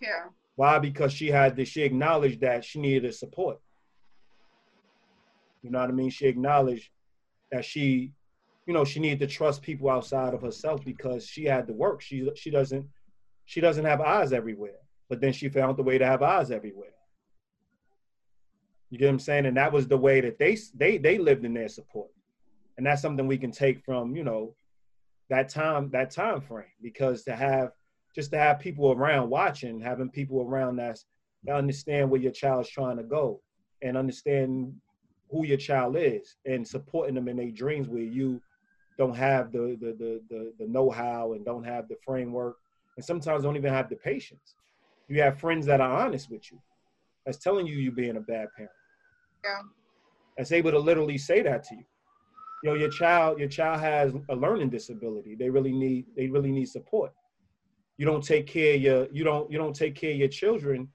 [0.02, 0.26] Yeah.
[0.56, 0.80] Why?
[0.80, 3.60] Because she had the she acknowledged that she needed a support.
[5.62, 6.10] You know what I mean?
[6.10, 6.90] She acknowledged
[7.52, 8.14] that she,
[8.66, 12.02] you know, she needed to trust people outside of herself because she had to work.
[12.02, 12.88] She she doesn't
[13.46, 14.80] she doesn't have eyes everywhere.
[15.10, 16.94] But then she found the way to have eyes everywhere.
[18.90, 19.46] You get what I'm saying?
[19.46, 22.10] And that was the way that they they they lived in their support.
[22.78, 24.56] And that's something we can take from, you know,
[25.30, 27.72] that time that time frame because to have
[28.16, 31.06] just to have people around watching, having people around that's
[31.44, 33.42] that understand where your child's trying to go
[33.82, 34.74] and understand
[35.32, 38.42] who your child is and supporting them in their dreams where you
[38.98, 42.58] don't have the the the the, the know-how and don't have the framework
[42.98, 44.56] and sometimes don't even have the patience.
[45.10, 46.60] You have friends that are honest with you,
[47.26, 48.72] that's telling you you're being a bad parent.
[49.44, 49.62] Yeah.
[50.38, 51.84] That's able to literally say that to you.
[52.64, 55.36] You know, your child, your child has a learning disability.
[55.36, 57.12] They really need they really need support
[58.00, 60.88] you don't take care of your you don't you don't take care of your children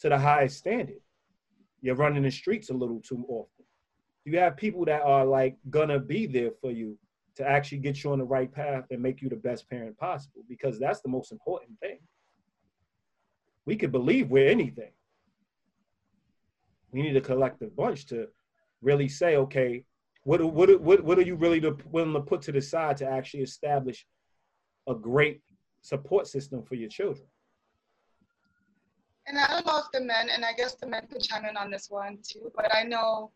[0.00, 1.00] to the highest standard
[1.80, 3.64] you're running the streets a little too often
[4.24, 6.98] you have people that are like gonna be there for you
[7.36, 10.42] to actually get you on the right path and make you the best parent possible
[10.48, 12.00] because that's the most important thing
[13.66, 14.90] we could believe we're anything
[16.92, 18.28] we need a collective bunch to
[18.82, 19.84] really say okay
[20.22, 23.42] what what what, what are you really willing to put to the side to actually
[23.42, 24.06] establish
[24.88, 25.40] a great
[25.84, 27.26] support system for your children.
[29.26, 31.56] And I don't know if the men, and I guess the men could chime in
[31.56, 33.30] on this one too, but I know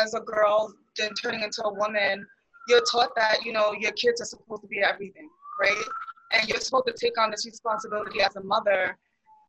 [0.00, 2.26] as a girl, then turning into a woman,
[2.68, 5.28] you're taught that, you know, your kids are supposed to be everything,
[5.60, 5.84] right?
[6.32, 8.96] And you're supposed to take on this responsibility as a mother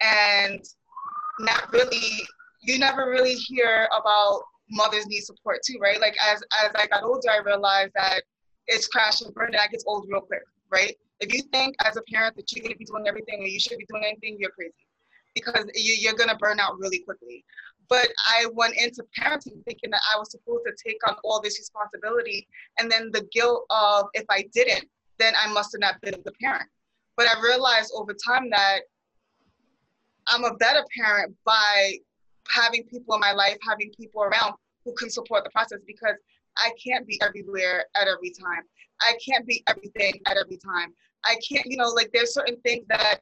[0.01, 0.63] and
[1.39, 2.27] not really,
[2.61, 5.99] you never really hear about mothers need support too, right?
[5.99, 8.21] Like as, as I got older, I realized that
[8.67, 10.95] it's crash and burn that gets old real quick, right?
[11.19, 13.59] If you think as a parent that you're going to be doing everything or you
[13.59, 14.73] should be doing anything, you're crazy
[15.35, 17.43] because you, are going to burn out really quickly.
[17.89, 21.57] But I went into parenting thinking that I was supposed to take on all this
[21.57, 22.47] responsibility.
[22.79, 24.87] And then the guilt of if I didn't,
[25.19, 26.69] then I must have not been the parent.
[27.17, 28.79] But I realized over time that
[30.27, 31.97] I'm a better parent by
[32.47, 34.53] having people in my life, having people around
[34.85, 36.15] who can support the process because
[36.57, 38.63] I can't be everywhere at every time.
[39.01, 40.93] I can't be everything at every time.
[41.25, 43.19] I can't, you know, like there's certain things that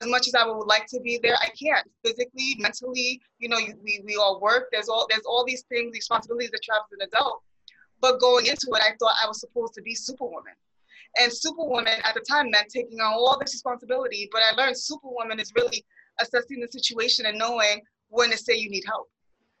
[0.00, 3.58] as much as I would like to be there, I can't physically, mentally, you know,
[3.82, 4.68] we, we all work.
[4.72, 7.42] There's all, there's all these things, responsibilities that travel as an adult.
[8.00, 10.54] But going into it, I thought I was supposed to be superwoman.
[11.20, 14.28] And superwoman at the time meant taking on all this responsibility.
[14.32, 15.84] But I learned superwoman is really
[16.20, 19.08] assessing the situation and knowing when to say you need help.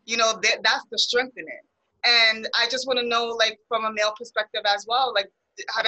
[0.04, 1.64] You know, that, that's the strength in it.
[2.04, 5.30] And I just want to know, like, from a male perspective as well, like,
[5.68, 5.82] how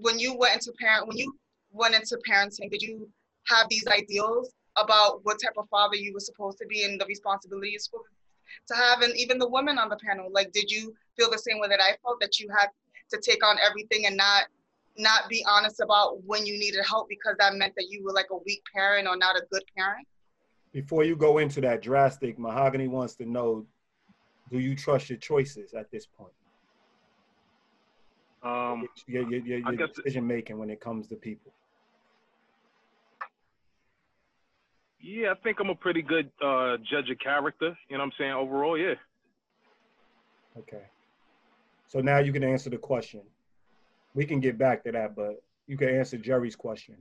[0.00, 1.34] when you went into parent, when you
[1.70, 3.08] went into parenting, did you
[3.46, 7.06] have these ideals about what type of father you were supposed to be and the
[7.06, 8.00] responsibilities for,
[8.68, 9.00] to have?
[9.00, 11.80] And even the women on the panel, like, did you feel the same way that
[11.80, 12.68] I felt that you had
[13.10, 14.44] to take on everything and not
[14.98, 18.26] not be honest about when you needed help because that meant that you were like
[18.30, 20.06] a weak parent or not a good parent?
[20.72, 23.66] Before you go into that drastic, Mahogany wants to know,
[24.50, 26.32] do you trust your choices at this point?
[28.42, 31.52] Um, your, your, your, your decision making when it comes to people.
[35.00, 37.76] Yeah, I think I'm a pretty good uh, judge of character.
[37.88, 38.32] You know what I'm saying?
[38.32, 38.94] Overall, yeah.
[40.58, 40.82] Okay.
[41.90, 43.22] So now you can answer the question.
[44.14, 46.94] We can get back to that, but you can answer Jerry's question.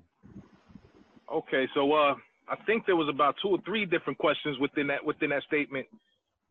[1.32, 2.16] Okay, so uh,
[2.48, 5.86] I think there was about two or three different questions within that within that statement,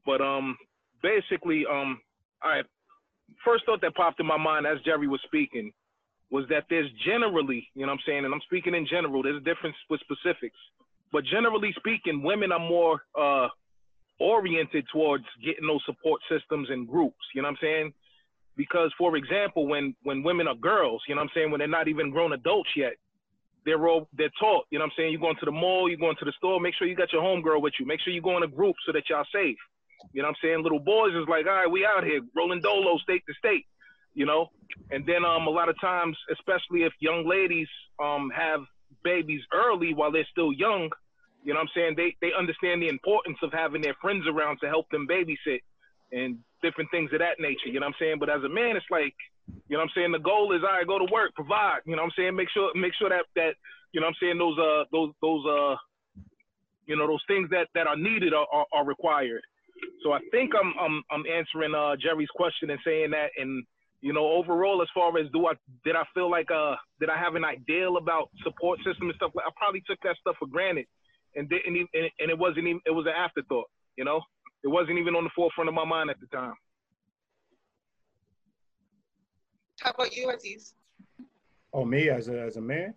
[0.07, 0.57] but um,
[1.03, 2.01] basically um,
[2.45, 2.65] right.
[3.45, 5.73] First thought that popped in my mind as Jerry was speaking
[6.31, 9.43] was that there's generally, you know what I'm saying, and I'm speaking in general, there's
[9.43, 10.57] a difference with specifics.
[11.11, 13.49] But generally speaking, women are more uh,
[14.21, 17.17] oriented towards getting those support systems and groups.
[17.35, 17.93] You know what I'm saying?
[18.59, 21.69] Because, for example, when when women are girls, you know what I'm saying, when they're
[21.69, 22.95] not even grown adults yet,
[23.65, 24.67] they're all they're taught.
[24.71, 25.13] You know what I'm saying?
[25.13, 26.61] You're going to the mall, you're going to the store.
[26.61, 27.87] Make sure you got your homegirl with you.
[27.87, 29.57] Make sure you go in a group so that y'all safe.
[30.13, 30.63] You know what I'm saying?
[30.65, 33.65] Little boys is like, all right, we out here rolling dolo state to state.
[34.15, 34.51] You know,
[34.91, 37.69] and then um a lot of times, especially if young ladies
[38.03, 38.63] um have
[39.05, 40.91] babies early while they're still young,
[41.45, 41.95] you know what I'm saying?
[41.97, 45.61] They they understand the importance of having their friends around to help them babysit
[46.13, 47.69] and different things of that nature.
[47.69, 48.17] You know what I'm saying?
[48.19, 49.15] But as a man, it's like,
[49.47, 50.13] you know what I'm saying?
[50.13, 51.81] The goal is I right, go to work, provide.
[51.87, 52.37] You know what I'm saying?
[52.37, 53.55] Make sure make sure that that
[53.93, 55.77] you know what I'm saying those uh those those uh
[56.87, 59.43] you know those things that that are needed are, are, are required.
[60.03, 63.65] So I think I'm I'm I'm answering uh Jerry's question and saying that and
[64.01, 67.19] you know, overall, as far as do I did I feel like uh did I
[67.19, 69.33] have an ideal about support system and stuff?
[69.35, 70.87] Like I probably took that stuff for granted,
[71.35, 73.67] and didn't even, and it wasn't even it was an afterthought.
[73.97, 74.21] You know,
[74.65, 76.55] it wasn't even on the forefront of my mind at the time.
[79.81, 80.75] How about you, Aziz?
[81.73, 82.95] Oh, me as a as a man?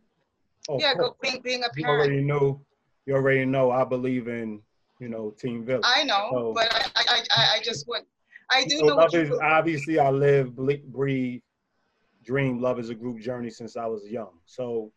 [0.69, 1.77] Oh, yeah, go, being being a parent.
[1.77, 2.61] You already know.
[3.05, 3.71] You already know.
[3.71, 4.61] I believe in
[4.99, 5.85] you know Team Village.
[5.85, 8.05] I know, so, but I, I I I just went
[8.51, 8.95] I do so know.
[8.97, 11.41] Love is, obviously, I live, breathe,
[12.23, 12.59] dream.
[12.59, 14.33] Love is a group journey since I was young.
[14.45, 14.91] So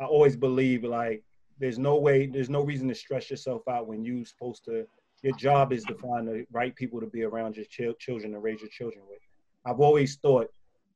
[0.00, 1.22] I always believe like
[1.58, 4.86] there's no way, there's no reason to stress yourself out when you're supposed to.
[5.26, 8.40] Your job is to find the right people to be around your ch- children and
[8.44, 9.18] raise your children with.
[9.64, 10.46] I've always thought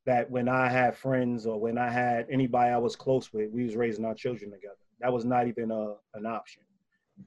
[0.05, 3.65] that when I had friends or when I had anybody I was close with, we
[3.65, 4.77] was raising our children together.
[5.01, 6.61] That was not even a, an option.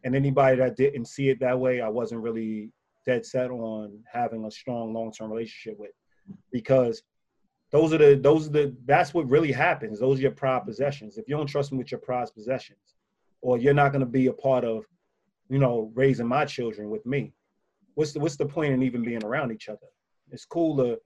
[0.03, 2.71] And anybody that didn't see it that way, I wasn't really
[3.05, 5.93] dead set on having a strong long-term relationship with
[6.53, 7.03] because
[7.71, 11.19] those are the those are the that's what really happens those are your pride possessions
[11.19, 12.95] if you don't trust me with your prized possessions
[13.43, 14.87] or you're not going to be a part of
[15.49, 17.33] you know raising my children with me
[17.95, 19.87] what's the what's the point in even being around each other
[20.31, 20.99] it's cool to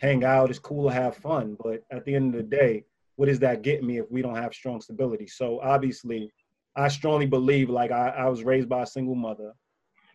[0.00, 2.84] hang out it's cool to have fun but at the end of the day
[3.16, 6.30] what does that get me if we don't have strong stability so obviously
[6.76, 9.52] i strongly believe like i, I was raised by a single mother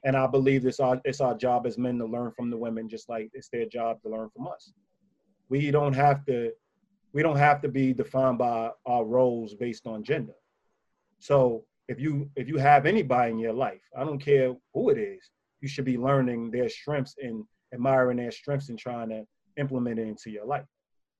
[0.06, 2.88] and I believe it's our it's our job as men to learn from the women,
[2.88, 4.72] just like it's their job to learn from us.
[5.50, 6.52] We don't have to
[7.12, 10.36] we don't have to be defined by our roles based on gender.
[11.20, 14.98] So if you if you have anybody in your life, I don't care who it
[14.98, 15.30] is,
[15.62, 17.44] you should be learning their strengths and
[17.74, 19.24] admiring their strengths and trying to
[19.58, 20.66] implement it into your life.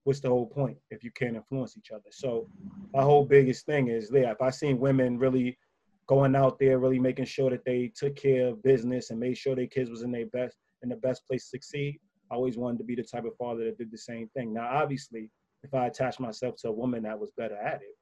[0.04, 2.10] What's the whole point if you can't influence each other?
[2.12, 2.48] So
[2.94, 4.32] my whole biggest thing is there.
[4.32, 5.58] If I seen women really
[6.08, 9.56] going out there, really making sure that they took care of business and made sure
[9.56, 12.00] their kids was in their best in the best place to succeed.
[12.32, 14.54] I always wanted to be the type of father that did the same thing.
[14.54, 15.30] Now, obviously,
[15.64, 17.96] if I attached myself to a woman that was better at it.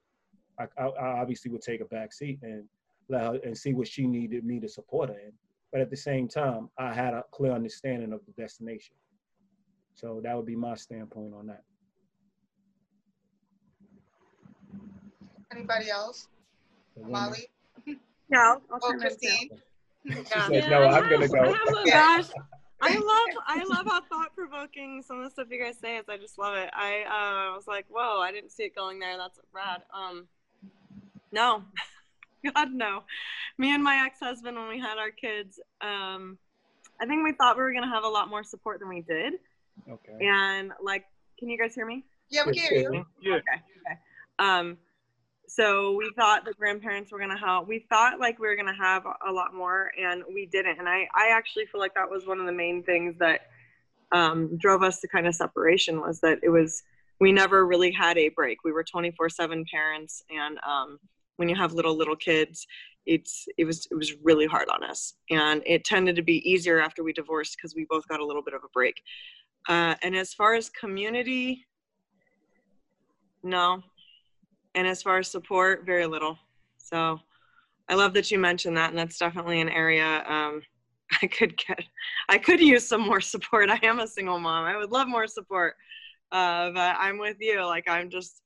[0.60, 2.64] I, I, I obviously would take a back seat and
[3.10, 5.32] let her and see what she needed me to support her in.
[5.72, 8.96] But at the same time, I had a clear understanding of the destination.
[9.96, 11.64] So that would be my standpoint on that.
[15.52, 16.28] Anybody else?
[17.02, 17.48] Molly?
[17.86, 17.96] Yeah,
[18.38, 19.06] I'll, I'll Oh, chime in too.
[19.10, 19.50] Christine?
[20.06, 20.48] Yeah.
[20.48, 21.40] said, no, I'm gonna go.
[21.40, 22.26] I have a- Gosh,
[22.82, 26.06] I love I love how thought provoking some of the stuff you guys say is.
[26.10, 26.70] I just love it.
[26.74, 29.18] I uh, was like, whoa, I didn't see it going there.
[29.18, 29.84] That's rad.
[29.94, 30.28] Um,
[31.34, 31.64] no,
[32.56, 33.04] God no.
[33.58, 36.38] Me and my ex husband when we had our kids, um,
[37.02, 39.34] I think we thought we were gonna have a lot more support than we did.
[39.90, 40.26] Okay.
[40.26, 41.04] And like,
[41.38, 42.06] can you guys hear me?
[42.30, 43.06] Yeah, we can hear you.
[43.22, 43.36] Yeah.
[43.36, 43.42] Okay.
[43.86, 44.00] Okay.
[44.40, 44.78] Um,
[45.48, 47.68] so we thought the grandparents were gonna help.
[47.68, 50.80] We thought like we were gonna have a lot more, and we didn't.
[50.80, 53.42] And I, I actually feel like that was one of the main things that
[54.12, 56.84] um, drove us to kind of separation was that it was
[57.20, 58.64] we never really had a break.
[58.64, 61.00] We were 24/7 parents, and um,
[61.38, 62.68] when you have little little kids,
[63.06, 66.80] it's it was it was really hard on us, and it tended to be easier
[66.80, 69.02] after we divorced because we both got a little bit of a break.
[69.68, 71.66] Uh, and as far as community,
[73.44, 73.82] no.
[74.76, 76.38] And as far as support, very little.
[76.78, 77.20] So
[77.90, 80.62] I love that you mentioned that, and that's definitely an area um,
[81.22, 81.84] I could get.
[82.30, 83.70] I could use some more support.
[83.70, 84.66] I am a single mom.
[84.66, 85.76] I would love more support.
[86.32, 87.64] Uh, but I'm with you.
[87.66, 88.43] Like I'm just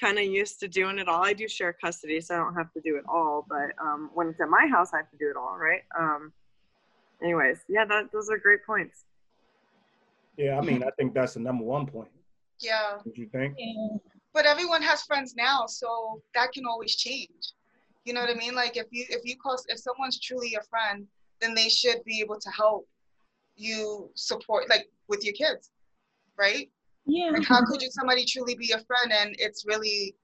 [0.00, 1.22] kind of used to doing it all.
[1.22, 3.44] I do share custody, so I don't have to do it all.
[3.48, 5.82] But um, when it's at my house, I have to do it all, right?
[5.98, 6.32] Um,
[7.22, 9.04] anyways, yeah, that those are great points.
[10.36, 12.08] Yeah, I mean, I think that's the number one point.
[12.60, 13.54] Yeah, What you think?
[13.58, 13.96] Yeah.
[14.34, 17.52] but everyone has friends now, so that can always change.
[18.04, 18.54] You know what I mean?
[18.54, 21.06] Like if you if you call if someone's truly your friend,
[21.40, 22.86] then they should be able to help
[23.56, 25.70] you support like with your kids,
[26.38, 26.70] right?
[27.10, 27.30] Yeah.
[27.30, 30.14] Like how could you somebody truly be your friend and it's really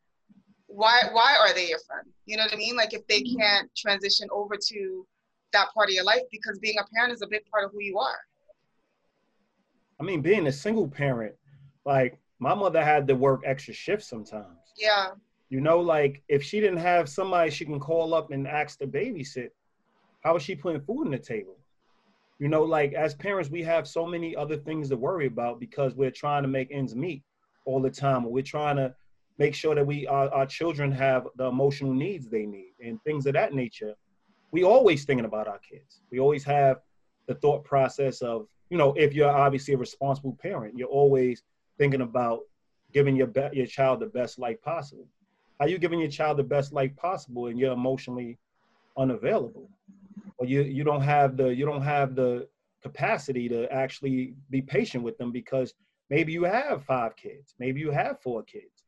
[0.67, 2.07] why why are they your friend?
[2.27, 2.77] You know what I mean?
[2.77, 3.41] Like if they mm-hmm.
[3.41, 5.07] can't transition over to
[5.53, 7.83] that part of your life because being a parent is a big part of who
[7.83, 8.19] you are.
[9.99, 11.35] I mean, being a single parent,
[11.85, 14.59] like my mother had to work extra shifts sometimes.
[14.77, 15.09] Yeah.
[15.49, 18.87] You know, like if she didn't have somebody she can call up and ask to
[18.87, 19.51] babysit,
[20.21, 21.57] how is she putting food on the table?
[22.39, 25.95] You know, like as parents, we have so many other things to worry about because
[25.95, 27.23] we're trying to make ends meet
[27.65, 28.25] all the time.
[28.25, 28.95] We're trying to
[29.39, 33.27] make sure that we our, our children have the emotional needs they need and things
[33.27, 33.95] of that nature.
[34.53, 36.03] We always thinking about our kids.
[36.11, 36.79] We always have
[37.27, 41.43] the thought process of, you know, if you're obviously a responsible parent, you're always
[41.79, 42.41] thinking about
[42.93, 45.07] giving your be- your child the best life possible.
[45.59, 48.39] Are you giving your child the best life possible and you're emotionally
[48.97, 49.71] unavailable?
[50.39, 52.49] Or you you don't have the you don't have the
[52.83, 55.75] capacity to actually be patient with them because
[56.11, 58.85] maybe you have five kids, maybe you have four kids.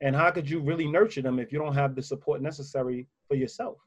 [0.00, 3.34] And how could you really nurture them if you don't have the support necessary for
[3.34, 3.78] yourself?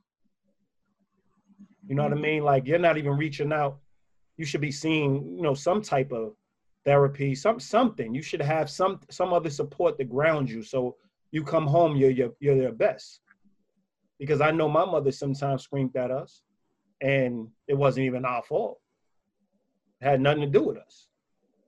[1.88, 2.24] You know what I mm-hmm.
[2.24, 2.44] mean?
[2.44, 3.80] Like you're not even reaching out.
[4.38, 6.34] You should be seeing, you know, some type of
[6.86, 8.14] therapy, some something.
[8.14, 10.64] You should have some some other support to ground you.
[10.64, 10.96] So
[11.32, 13.22] you come home, you're you're, you're their best.
[14.20, 16.42] Because I know my mother sometimes screamed at us,
[17.02, 18.80] and it wasn't even our fault.
[20.02, 21.08] It had nothing to do with us.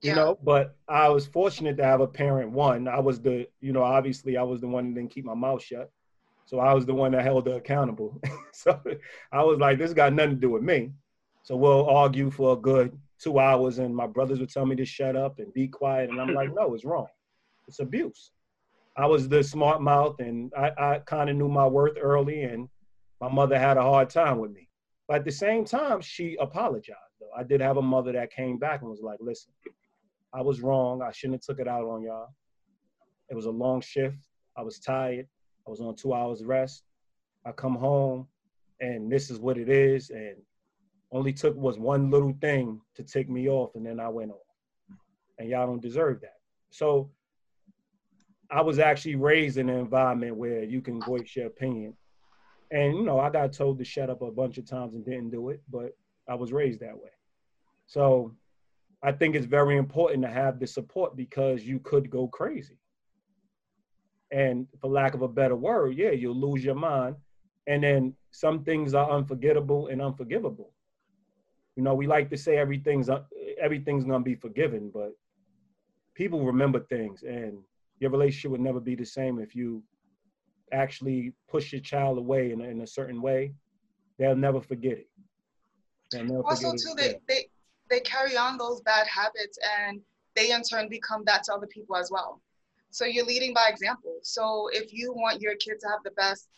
[0.02, 2.50] You know, but I was fortunate to have a parent.
[2.50, 5.34] One, I was the, you know, obviously I was the one that didn't keep my
[5.34, 5.92] mouth shut.
[6.44, 8.20] So I was the one that held her accountable.
[8.52, 8.80] so
[9.30, 10.90] I was like, this got nothing to do with me.
[11.44, 14.84] So we'll argue for a good two hours, and my brothers would tell me to
[14.84, 16.10] shut up and be quiet.
[16.10, 17.06] And I'm like, no, it's wrong.
[17.68, 18.30] It's abuse.
[18.96, 22.68] I was the smart mouth, and I, I kind of knew my worth early, and
[23.20, 24.68] my mother had a hard time with me.
[25.08, 26.98] But at the same time, she apologized.
[27.20, 29.52] Though I did have a mother that came back and was like, listen,
[30.32, 31.02] I was wrong.
[31.02, 32.28] I shouldn't have took it out on y'all.
[33.28, 34.28] It was a long shift.
[34.56, 35.26] I was tired.
[35.66, 36.84] I was on two hours rest.
[37.46, 38.28] I come home,
[38.80, 40.10] and this is what it is.
[40.10, 40.36] And
[41.10, 44.36] only took was one little thing to take me off, and then I went off.
[45.38, 46.36] And y'all don't deserve that.
[46.70, 47.10] So
[48.50, 51.94] I was actually raised in an environment where you can voice your opinion.
[52.72, 55.30] And you know, I got told to shut up a bunch of times and didn't
[55.30, 55.94] do it, but
[56.26, 57.10] I was raised that way.
[57.86, 58.34] So
[59.02, 62.78] I think it's very important to have the support because you could go crazy.
[64.30, 67.16] And for lack of a better word, yeah, you'll lose your mind.
[67.66, 70.72] And then some things are unforgettable and unforgivable.
[71.76, 73.22] You know, we like to say everything's uh,
[73.60, 75.12] everything's gonna be forgiven, but
[76.14, 77.58] people remember things, and
[77.98, 79.82] your relationship would never be the same if you
[80.72, 83.54] actually push your child away in, a- in a certain way.
[84.18, 85.08] They'll never forget it.
[86.12, 87.20] Never Also forget too, again.
[87.28, 87.48] they, they
[87.90, 90.00] they carry on those bad habits and
[90.34, 92.40] they in turn become that to other people as well.
[92.90, 94.18] So you're leading by example.
[94.22, 96.48] So if you want your kid to have the best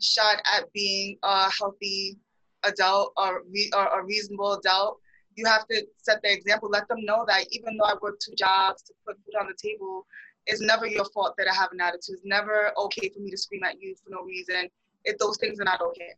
[0.00, 2.16] shot at being a healthy
[2.64, 5.00] adult or, re- or a reasonable adult,
[5.34, 6.68] you have to set the example.
[6.68, 9.54] Let them know that even though I work two jobs to put food on the
[9.60, 10.06] table,
[10.46, 12.16] it's never your fault that I have an attitude.
[12.16, 14.68] It's never okay for me to scream at you for no reason.
[15.04, 16.14] If those things are not okay,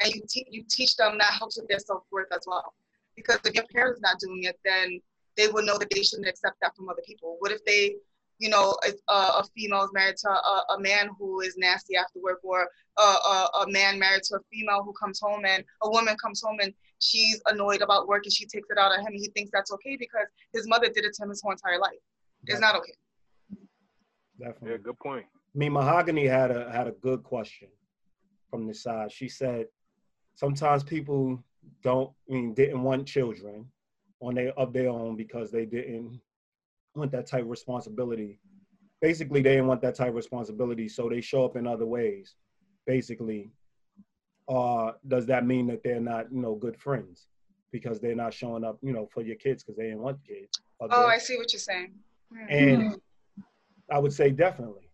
[0.00, 2.74] and you te- you teach them that helps with their self worth as well.
[3.16, 5.00] Because if your parents not doing it, then
[5.36, 7.36] they will know that they shouldn't accept that from other people.
[7.40, 7.96] What if they,
[8.38, 12.20] you know, a, a female is married to a, a, man who is nasty after
[12.20, 12.68] work, or
[12.98, 16.42] a, a, a man married to a female who comes home and a woman comes
[16.42, 19.28] home and she's annoyed about work and she takes it out on him and he
[19.28, 21.92] thinks that's okay because his mother did it to him his whole entire life.
[22.46, 22.92] It's not okay.
[24.42, 24.70] Definitely.
[24.70, 25.26] Yeah, good point.
[25.54, 27.68] I mean, Mahogany had a had a good question
[28.50, 29.12] from the side.
[29.12, 29.66] She said,
[30.34, 31.42] sometimes people
[31.82, 33.66] don't I mean didn't want children
[34.20, 36.20] on their of their own because they didn't
[36.94, 38.40] want that type of responsibility.
[39.00, 42.34] Basically, they didn't want that type of responsibility, so they show up in other ways.
[42.86, 43.50] Basically,
[44.48, 47.26] uh, does that mean that they're not, you know, good friends
[47.70, 50.60] because they're not showing up, you know, for your kids because they didn't want kids?
[50.80, 51.94] Oh, I see what you're saying.
[52.32, 52.46] Hmm.
[52.48, 53.00] And
[53.92, 54.88] I would say definitely.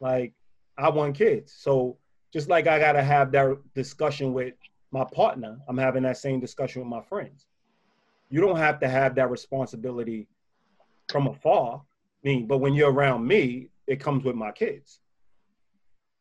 [0.00, 0.34] Like,
[0.78, 1.96] I want kids, so
[2.32, 4.54] just like I gotta have that discussion with
[4.90, 7.46] my partner, I'm having that same discussion with my friends.
[8.30, 10.28] You don't have to have that responsibility
[11.10, 11.82] from afar.
[11.82, 15.00] I mean, but when you're around me, it comes with my kids.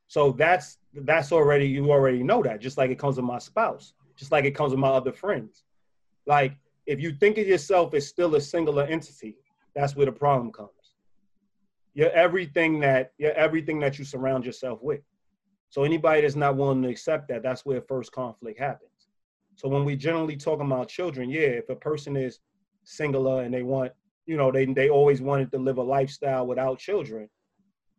[0.07, 3.93] So that's that's already you already know that, just like it comes with my spouse,
[4.17, 5.63] just like it comes with my other friends.
[6.25, 6.53] Like
[6.85, 9.37] if you think of yourself as still a singular entity,
[9.73, 10.80] that's where the problem comes.
[11.93, 15.01] You're everything that you're everything that you surround yourself with.
[15.69, 19.07] So anybody that's not willing to accept that, that's where first conflict happens.
[19.55, 22.39] So when we generally talk about children, yeah, if a person is
[22.83, 23.91] singular and they want,
[24.25, 27.29] you know, they they always wanted to live a lifestyle without children,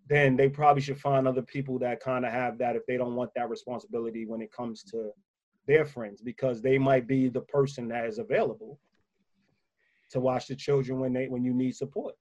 [0.09, 3.14] then they probably should find other people that kind of have that if they don't
[3.14, 5.11] want that responsibility when it comes to
[5.66, 8.78] their friends because they might be the person that is available
[10.11, 12.14] to watch the children when they when you need support.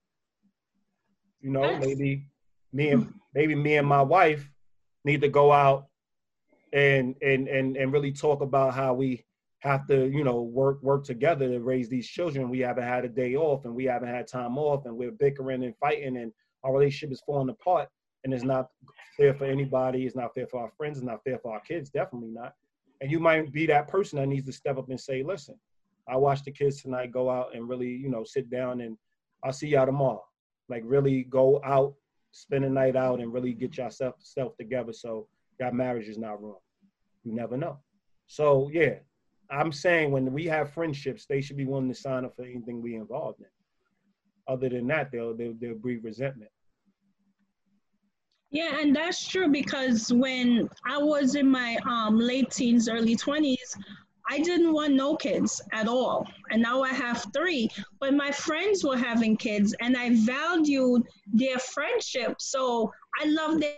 [1.41, 1.83] You know, yes.
[1.85, 2.25] maybe
[2.73, 3.11] me and hmm.
[3.33, 4.49] maybe me and my wife
[5.03, 5.87] need to go out
[6.73, 9.25] and and and and really talk about how we
[9.59, 12.49] have to you know work work together to raise these children.
[12.49, 15.63] We haven't had a day off and we haven't had time off and we're bickering
[15.63, 16.31] and fighting and
[16.63, 17.89] our relationship is falling apart
[18.23, 18.69] and it's not
[19.17, 20.05] fair for anybody.
[20.05, 20.97] It's not fair for our friends.
[20.97, 21.89] It's not fair for our kids.
[21.89, 22.53] Definitely not.
[23.01, 25.55] And you might be that person that needs to step up and say listen
[26.07, 28.97] i watched the kids tonight go out and really you know sit down and
[29.43, 30.23] i'll see y'all tomorrow
[30.69, 31.93] like really go out
[32.31, 35.27] spend a night out and really get yourself self together so
[35.59, 36.59] that marriage is not wrong.
[37.23, 37.77] You never know.
[38.27, 38.95] So yeah,
[39.49, 42.81] I'm saying when we have friendships, they should be willing to sign up for anything
[42.81, 43.47] we involved in.
[44.47, 46.51] Other than that, they'll they'll, they'll breed resentment.
[48.49, 53.55] Yeah, and that's true because when I was in my um, late teens, early 20s,
[54.31, 56.25] I didn't want no kids at all.
[56.51, 57.69] And now I have three.
[57.99, 61.03] But my friends were having kids and I valued
[61.33, 62.35] their friendship.
[62.39, 63.73] So I love their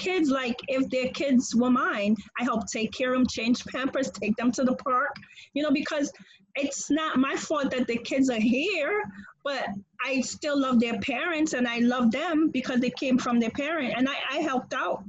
[0.00, 4.10] kids like if their kids were mine i help take care of them change pampers
[4.10, 5.08] take them to the park
[5.54, 6.12] you know because
[6.54, 9.02] it's not my fault that the kids are here
[9.42, 9.64] but
[10.04, 13.94] i still love their parents and i love them because they came from their parent
[13.96, 15.02] and i, I helped out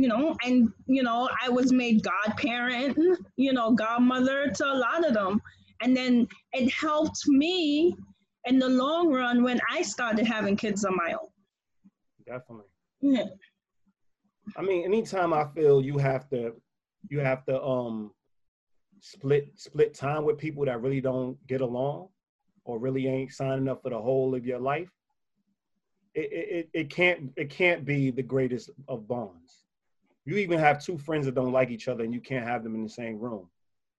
[0.00, 2.96] you know, and you know, I was made godparent,
[3.36, 5.42] you know, godmother to a lot of them.
[5.82, 7.94] And then it helped me
[8.46, 11.28] in the long run when I started having kids on my own.
[12.26, 12.64] Definitely.
[13.02, 13.24] Yeah.
[14.56, 16.54] I mean, anytime I feel you have to
[17.10, 18.12] you have to um
[19.00, 22.08] split split time with people that really don't get along
[22.64, 24.90] or really ain't signing up for the whole of your life,
[26.14, 29.59] it, it, it can't it can't be the greatest of bonds
[30.24, 32.74] you even have two friends that don't like each other and you can't have them
[32.74, 33.48] in the same room.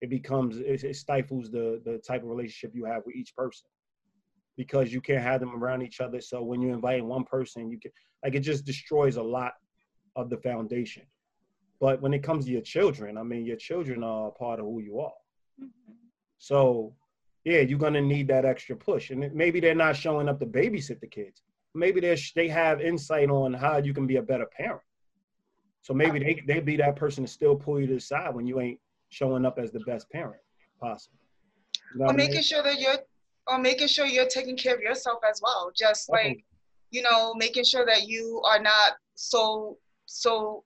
[0.01, 3.67] It becomes it, it stifles the the type of relationship you have with each person
[4.57, 6.21] because you can't have them around each other.
[6.21, 7.91] So when you invite one person you can
[8.23, 9.53] like it just destroys a lot
[10.15, 11.03] of the foundation.
[11.79, 14.65] But when it comes to your children i mean your children are a part of
[14.65, 15.13] who you are.
[15.61, 15.93] Mm-hmm.
[16.37, 16.95] so
[17.43, 19.09] yeah you're going to need that extra push.
[19.09, 21.41] And maybe they're not showing up to babysit the kids.
[21.73, 24.81] Maybe they're they have insight on how you can be a better parent
[25.81, 28.45] so maybe they they be that person to still pull you to the side when
[28.45, 28.79] you ain't
[29.09, 30.41] showing up as the best parent
[30.79, 31.17] possible.
[31.93, 32.43] You know or making I mean?
[32.43, 32.97] sure that you're
[33.47, 35.71] or making sure you're taking care of yourself as well.
[35.75, 36.43] Just like
[36.91, 40.63] you know, making sure that you are not so so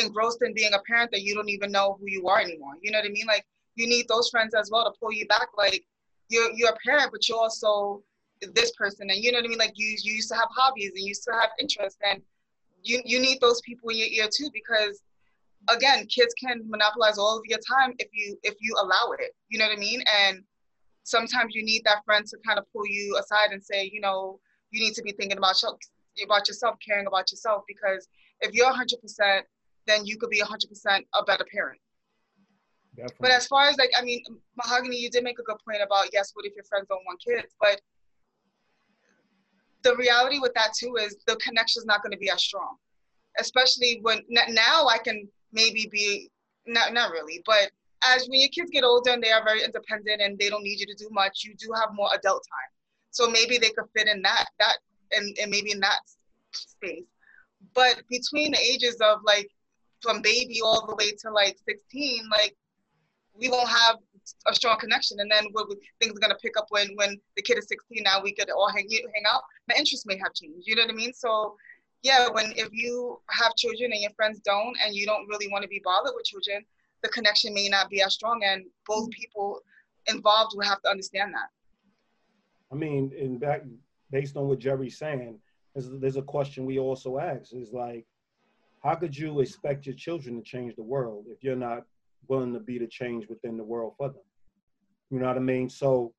[0.00, 2.72] engrossed in being a parent that you don't even know who you are anymore.
[2.80, 3.26] You know what I mean?
[3.26, 5.48] Like you need those friends as well to pull you back.
[5.56, 5.84] Like
[6.28, 8.02] you're you're a parent, but you're also
[8.54, 10.90] this person and you know what I mean like you you used to have hobbies
[10.90, 12.20] and you used to have interests and
[12.82, 15.02] you you need those people in your ear too because
[15.68, 19.58] again kids can monopolize all of your time if you if you allow it you
[19.58, 20.42] know what I mean and
[21.04, 24.40] sometimes you need that friend to kind of pull you aside and say you know
[24.70, 25.78] you need to be thinking about yourself
[26.24, 28.08] about yourself caring about yourself because
[28.40, 29.42] if you're 100%
[29.86, 31.80] then you could be 100% a better parent
[32.94, 33.16] Definitely.
[33.20, 34.22] But as far as like, I mean,
[34.56, 37.22] Mahogany, you did make a good point about yes, what if your friends don't want
[37.26, 37.54] kids?
[37.58, 37.80] But
[39.82, 42.76] the reality with that too is the connection is not going to be as strong,
[43.38, 46.30] especially when now I can maybe be
[46.66, 47.70] not not really, but
[48.04, 50.80] as when your kids get older and they are very independent and they don't need
[50.80, 52.70] you to do much, you do have more adult time.
[53.10, 54.78] So maybe they could fit in that that
[55.12, 56.00] and, and maybe in that
[56.52, 57.04] space.
[57.74, 59.48] But between the ages of like
[60.00, 62.56] from baby all the way to like 16, like
[63.38, 63.96] we won't have
[64.46, 65.20] a strong connection.
[65.20, 68.02] And then we, things are gonna pick up when when the kid is 16.
[68.02, 69.42] Now we could all hang hang out.
[69.68, 70.66] My interests may have changed.
[70.66, 71.12] You know what I mean?
[71.12, 71.56] So
[72.02, 75.62] yeah, when if you have children and your friends don't, and you don't really want
[75.62, 76.64] to be bothered with children,
[77.02, 79.60] the connection may not be as strong, and both people
[80.08, 81.48] involved will have to understand that.
[82.72, 83.62] I mean, in back
[84.10, 85.38] based on what Jerry's saying,
[85.74, 88.04] there's, there's a question we also ask: is like,
[88.82, 91.84] how could you expect your children to change the world if you're not
[92.28, 94.22] willing to be the change within the world for them.
[95.10, 95.68] You know what I mean?
[95.68, 96.14] So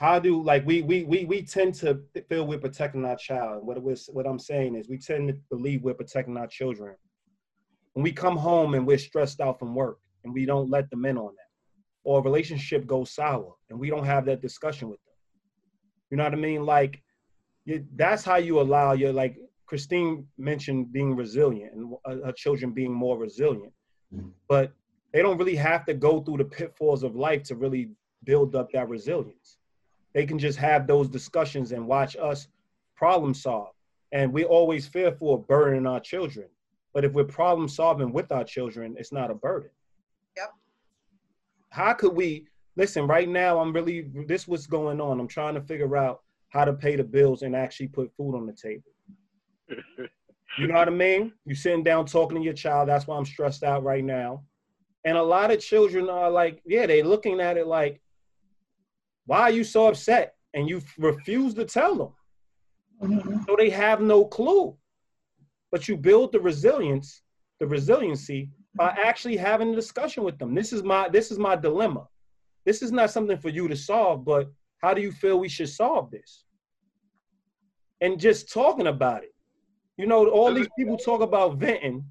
[0.00, 3.66] how do like we we we we tend to feel we're protecting our child.
[3.66, 6.96] What was what I'm saying is we tend to believe we're protecting our children.
[7.92, 11.04] When we come home and we're stressed out from work and we don't let them
[11.04, 11.50] in on that,
[12.04, 15.14] or a relationship goes sour and we don't have that discussion with them.
[16.10, 16.64] You know what I mean?
[16.64, 17.02] Like
[17.66, 19.36] you, that's how you allow your like
[19.66, 23.72] Christine mentioned being resilient and uh, her children being more resilient.
[24.14, 24.30] Mm-hmm.
[24.48, 24.72] But
[25.12, 27.90] they don't really have to go through the pitfalls of life to really
[28.24, 29.58] build up that resilience.
[30.14, 32.48] They can just have those discussions and watch us
[32.96, 33.74] problem solve.
[34.12, 36.48] And we're always fearful of burdening our children.
[36.92, 39.70] But if we're problem solving with our children, it's not a burden.
[40.36, 40.50] Yep.
[41.70, 42.46] How could we
[42.76, 43.60] listen right now?
[43.60, 45.20] I'm really this what's going on.
[45.20, 48.46] I'm trying to figure out how to pay the bills and actually put food on
[48.46, 48.90] the table.
[50.58, 51.32] you know what I mean?
[51.46, 52.88] You're sitting down talking to your child.
[52.88, 54.42] That's why I'm stressed out right now.
[55.04, 58.00] And a lot of children are like, yeah, they're looking at it like,
[59.26, 60.34] why are you so upset?
[60.54, 63.10] And you refuse to tell them.
[63.10, 63.42] Mm-hmm.
[63.46, 64.76] So they have no clue.
[65.72, 67.22] But you build the resilience,
[67.60, 70.54] the resiliency by actually having a discussion with them.
[70.54, 72.06] This is my this is my dilemma.
[72.66, 74.50] This is not something for you to solve, but
[74.82, 76.44] how do you feel we should solve this?
[78.00, 79.34] And just talking about it.
[79.96, 82.04] You know, all these people talk about venting,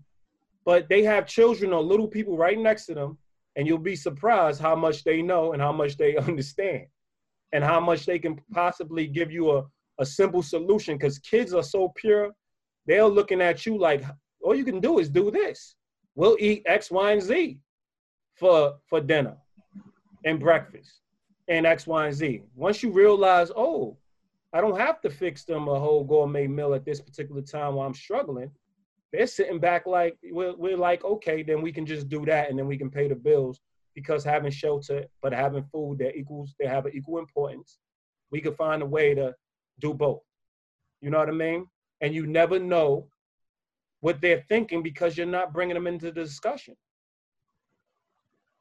[0.70, 3.17] but they have children or little people right next to them,
[3.55, 6.86] and you'll be surprised how much they know and how much they understand,
[7.53, 9.65] and how much they can possibly give you a,
[9.97, 10.95] a simple solution.
[10.95, 12.30] Because kids are so pure,
[12.86, 14.03] they're looking at you like,
[14.43, 15.74] all you can do is do this.
[16.13, 17.57] We'll eat X, Y, and Z
[18.36, 19.38] for for dinner
[20.24, 21.01] and breakfast
[21.47, 22.43] and X, Y, and Z.
[22.55, 23.97] Once you realize, oh,
[24.53, 27.88] I don't have to fix them a whole gourmet meal at this particular time while
[27.88, 28.51] I'm struggling
[29.12, 32.57] they're sitting back like we're, we're like okay then we can just do that and
[32.57, 33.60] then we can pay the bills
[33.95, 37.80] because having shelter but having food that equals they have an equal importance
[38.32, 39.34] we could find a way to
[39.80, 40.22] do both.
[41.01, 41.68] You know what i mean?
[42.01, 43.07] And you never know
[44.01, 46.76] what they're thinking because you're not bringing them into the discussion.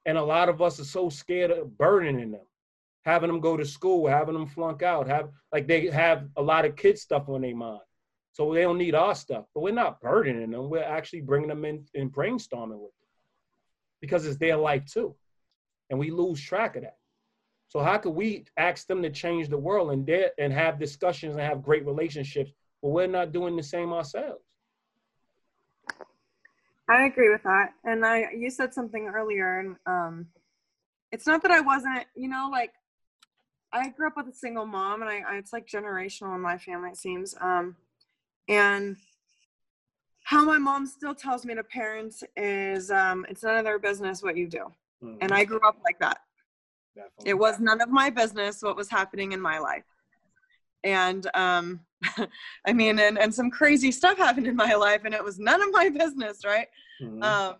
[0.06, 2.46] And a lot of us are so scared of burdening them
[3.04, 6.66] having them go to school having them flunk out have like they have a lot
[6.66, 7.80] of kid stuff on their mind
[8.38, 10.70] so they don't need our stuff, but we're not burdening them.
[10.70, 13.08] We're actually bringing them in and brainstorming with them
[14.00, 15.16] because it's their life too.
[15.90, 16.98] And we lose track of that.
[17.66, 20.08] So how could we ask them to change the world and
[20.38, 24.44] and have discussions and have great relationships, but we're not doing the same ourselves?
[26.88, 27.70] I agree with that.
[27.84, 30.26] And I, you said something earlier, and um,
[31.10, 32.72] it's not that I wasn't, you know, like
[33.72, 36.56] I grew up with a single mom, and I, I it's like generational in my
[36.56, 36.90] family.
[36.90, 37.34] It seems.
[37.40, 37.74] Um,
[38.48, 38.96] and
[40.24, 44.22] how my mom still tells me to parents is um, it's none of their business
[44.22, 44.66] what you do.
[45.02, 45.18] Mm-hmm.
[45.20, 46.18] And I grew up like that.
[46.94, 47.30] Definitely.
[47.30, 49.84] It was none of my business what was happening in my life.
[50.84, 51.80] And um,
[52.66, 55.62] I mean, and, and some crazy stuff happened in my life, and it was none
[55.62, 56.66] of my business, right?
[57.02, 57.22] Mm-hmm.
[57.22, 57.54] Um,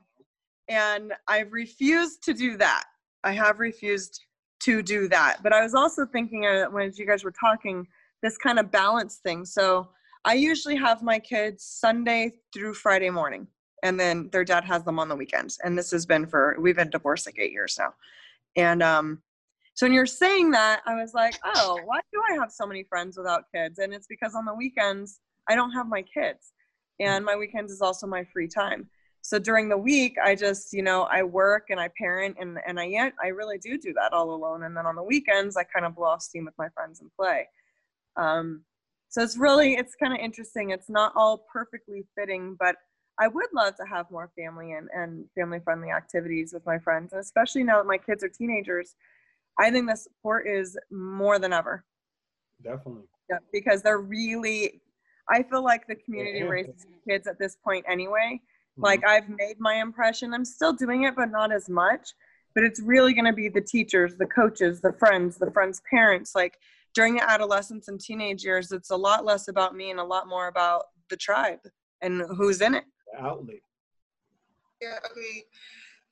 [0.69, 2.85] and I've refused to do that.
[3.25, 4.21] I have refused
[4.61, 5.39] to do that.
[5.43, 7.87] But I was also thinking uh, when you guys were talking,
[8.23, 9.45] this kind of balance thing.
[9.45, 9.89] So
[10.29, 13.49] I usually have my kids Sunday through Friday morning,
[13.83, 15.59] and then their dad has them on the weekends.
[15.65, 17.95] And this has been for we've been divorced like eight years now,
[18.55, 19.23] and um,
[19.79, 22.83] So when you're saying that, I was like, oh, why do I have so many
[22.83, 23.79] friends without kids?
[23.79, 26.53] And it's because on the weekends, I don't have my kids.
[26.99, 28.89] And my weekends is also my free time.
[29.23, 32.81] So during the week, I just, you know, I work and I parent and, and
[32.81, 34.65] I, yet I really do do that all alone.
[34.65, 37.09] And then on the weekends, I kind of blow off steam with my friends and
[37.15, 37.47] play.
[38.17, 38.63] Um,
[39.09, 40.71] so it's really, it's kind of interesting.
[40.71, 42.77] It's not all perfectly fitting, but
[43.21, 47.13] I would love to have more family and, and family friendly activities with my friends.
[47.13, 48.95] And especially now that my kids are teenagers,
[49.59, 51.85] I think the support is more than ever.
[52.63, 53.03] Definitely.
[53.31, 54.81] Yeah, because they're really,
[55.29, 56.45] I feel like the community yeah.
[56.45, 58.41] raises kids at this point anyway.
[58.41, 58.85] Mm-hmm.
[58.85, 60.33] Like I've made my impression.
[60.33, 62.11] I'm still doing it, but not as much.
[62.55, 66.35] But it's really going to be the teachers, the coaches, the friends, the friends' parents.
[66.35, 66.59] Like
[66.95, 70.29] during the adolescence and teenage years, it's a lot less about me and a lot
[70.29, 71.61] more about the tribe
[72.03, 72.85] and who's in it
[73.19, 73.57] outlet.
[74.81, 75.45] Yeah, agreed.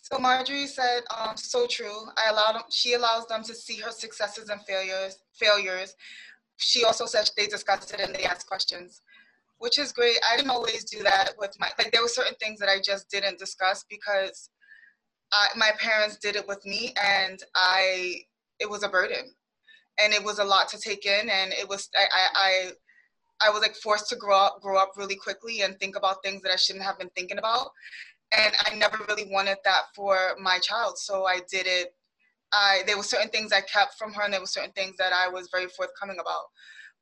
[0.00, 2.06] So Marjorie said, um, so true.
[2.16, 5.18] I allow them, she allows them to see her successes and failures.
[5.34, 5.94] Failures.
[6.58, 9.02] She also said they discuss it and they ask questions,
[9.58, 10.18] which is great.
[10.30, 11.92] I didn't always do that with my like.
[11.92, 14.48] There were certain things that I just didn't discuss because
[15.32, 18.22] I, my parents did it with me, and I
[18.58, 19.34] it was a burden,
[19.98, 22.70] and it was a lot to take in, and it was I, I
[23.40, 26.42] I was like forced to grow up, grow up really quickly and think about things
[26.42, 27.70] that I shouldn't have been thinking about.
[28.36, 30.98] And I never really wanted that for my child.
[30.98, 31.94] So I did it.
[32.52, 35.12] I, there were certain things I kept from her and there were certain things that
[35.12, 36.44] I was very forthcoming about.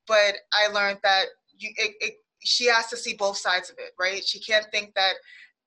[0.07, 1.25] But I learned that
[1.57, 4.23] you, it, it, she has to see both sides of it, right?
[4.23, 5.13] She can't think that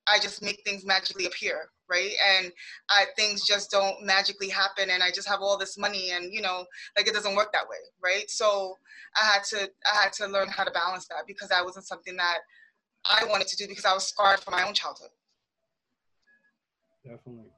[0.06, 2.12] I just make things magically appear, right?
[2.38, 2.52] And
[2.90, 6.42] I, things just don't magically happen, and I just have all this money, and you
[6.42, 6.64] know,
[6.96, 8.28] like it doesn't work that way, right?
[8.30, 8.74] So
[9.20, 12.16] I had to I had to learn how to balance that because that wasn't something
[12.16, 12.38] that
[13.04, 15.10] I wanted to do because I was scarred from my own childhood.
[17.04, 17.50] Definitely.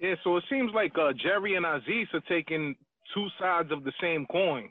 [0.00, 2.74] Yeah, so it seems like uh, Jerry and Aziz are taking
[3.14, 4.68] two sides of the same coin.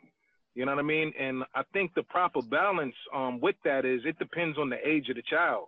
[0.56, 1.12] You know what I mean?
[1.20, 5.10] And I think the proper balance um, with that is it depends on the age
[5.10, 5.68] of the child.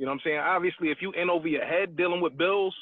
[0.00, 0.40] You know what I'm saying?
[0.40, 2.72] Obviously, if you in over your head dealing with bills,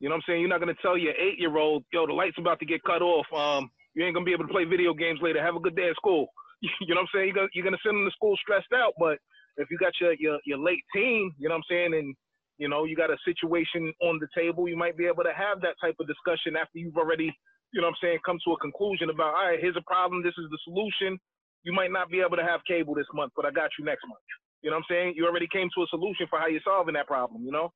[0.00, 0.40] you know what I'm saying?
[0.42, 3.00] You're not gonna tell your eight year old, yo, the light's about to get cut
[3.00, 3.24] off.
[3.32, 5.40] Um, you ain't gonna be able to play video games later.
[5.42, 6.28] Have a good day at school.
[6.60, 7.26] you know what I'm saying?
[7.28, 8.92] You're gonna, you're gonna send them to school stressed out.
[9.00, 9.16] But
[9.56, 12.14] if you got your, your your late teen, you know what I'm saying, and
[12.58, 15.62] you know you got a situation on the table, you might be able to have
[15.62, 17.32] that type of discussion after you've already,
[17.72, 20.20] you know what I'm saying, come to a conclusion about, all right, here's a problem.
[20.22, 21.16] This is the solution.
[21.64, 24.04] You might not be able to have cable this month, but I got you next
[24.04, 24.20] month.
[24.62, 25.14] You know what I'm saying?
[25.16, 27.72] You already came to a solution for how you're solving that problem, you know?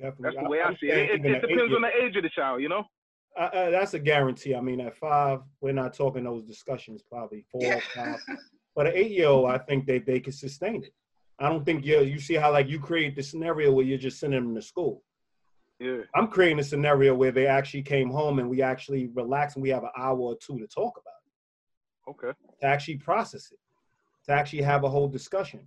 [0.00, 0.22] Definitely.
[0.22, 1.24] That's the way I, I see it.
[1.24, 2.84] It, it depends on the age of the child, you know?
[3.38, 4.54] Uh, uh, that's a guarantee.
[4.54, 8.18] I mean, at five, we're not talking those discussions, probably four or five.
[8.74, 10.92] But an eight year old, I think they, they can sustain it.
[11.38, 14.18] I don't think you you see how like you create the scenario where you're just
[14.18, 15.02] sending them to school.
[15.78, 15.98] Yeah.
[16.16, 19.68] I'm creating a scenario where they actually came home and we actually relax and we
[19.68, 22.10] have an hour or two to talk about it.
[22.10, 22.38] Okay.
[22.60, 23.58] To actually process it,
[24.26, 25.60] to actually have a whole discussion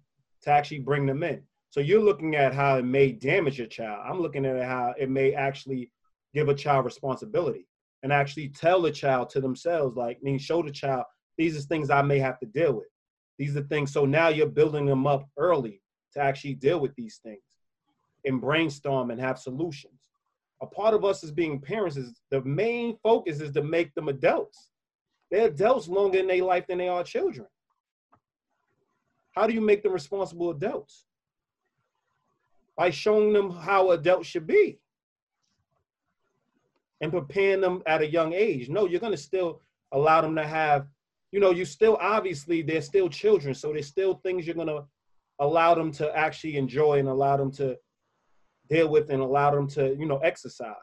[0.44, 1.42] to actually bring them in.
[1.70, 4.02] So you're looking at how it may damage your child.
[4.06, 5.92] I'm looking at how it may actually
[6.34, 7.68] give a child responsibility
[8.04, 11.06] and actually tell the child to themselves, like, I mean, show the child,
[11.38, 12.88] these are things I may have to deal with.
[13.38, 13.94] These are things.
[13.94, 15.82] So now you're building them up early
[16.14, 17.42] to actually deal with these things
[18.26, 19.94] and brainstorm and have solutions.
[20.62, 24.10] A part of us as being parents is the main focus is to make them
[24.10, 24.70] adults.
[25.32, 27.48] They're adults longer in their life than they are children.
[29.32, 31.06] How do you make them responsible adults?
[32.78, 34.80] By showing them how adults should be
[37.02, 38.70] and preparing them at a young age.
[38.70, 39.62] No, you're going to still
[39.92, 40.88] allow them to have,
[41.32, 44.84] you know, you still obviously they're still children, so there's still things you're going to
[45.40, 47.76] allow them to actually enjoy and allow them to
[48.70, 50.76] deal with and allow them to, you know, exercise.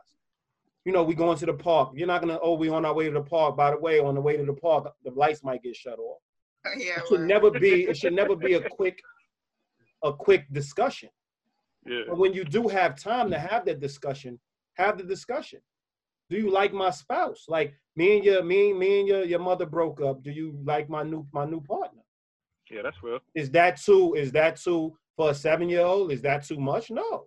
[0.84, 1.90] You know, we going to the park.
[1.94, 3.56] You're not gonna, oh, we're on our way to the park.
[3.56, 6.20] By the way, on the way to the park, the lights might get shut off.
[6.76, 7.84] yeah, it should never be.
[7.84, 8.98] It should never be a quick,
[10.02, 11.10] a quick discussion.
[11.86, 12.02] Yeah.
[12.08, 14.38] But when you do have time to have that discussion,
[14.74, 15.60] have the discussion.
[16.30, 17.46] Do you like my spouse?
[17.48, 20.22] Like me and your me, me and your, your mother broke up.
[20.22, 22.02] Do you like my new my new partner?
[22.70, 23.20] Yeah, that's real.
[23.34, 24.14] Is that too?
[24.14, 26.12] Is that too for a seven year old?
[26.12, 26.90] Is that too much?
[26.90, 27.24] No.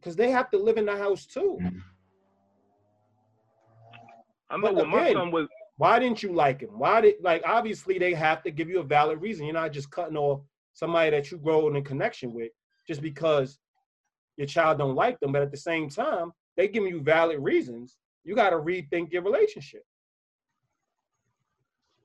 [0.00, 1.58] Because they have to live in the house too.
[4.50, 6.78] I know when my son was why didn't you like him?
[6.78, 9.46] Why did like obviously they have to give you a valid reason.
[9.46, 10.42] You're not just cutting off
[10.74, 12.52] somebody that you grow in a connection with
[12.86, 13.58] just because
[14.36, 15.32] your child don't like them.
[15.32, 17.96] But at the same time, they give you valid reasons.
[18.24, 19.84] You got to rethink your relationship.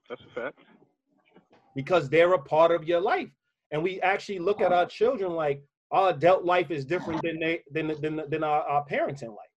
[0.10, 0.60] That's a fact.
[1.76, 3.30] Because they're a part of your life,
[3.72, 5.62] and we actually look at our children like
[5.92, 9.54] our adult life is different than they than than than our, our parenting life.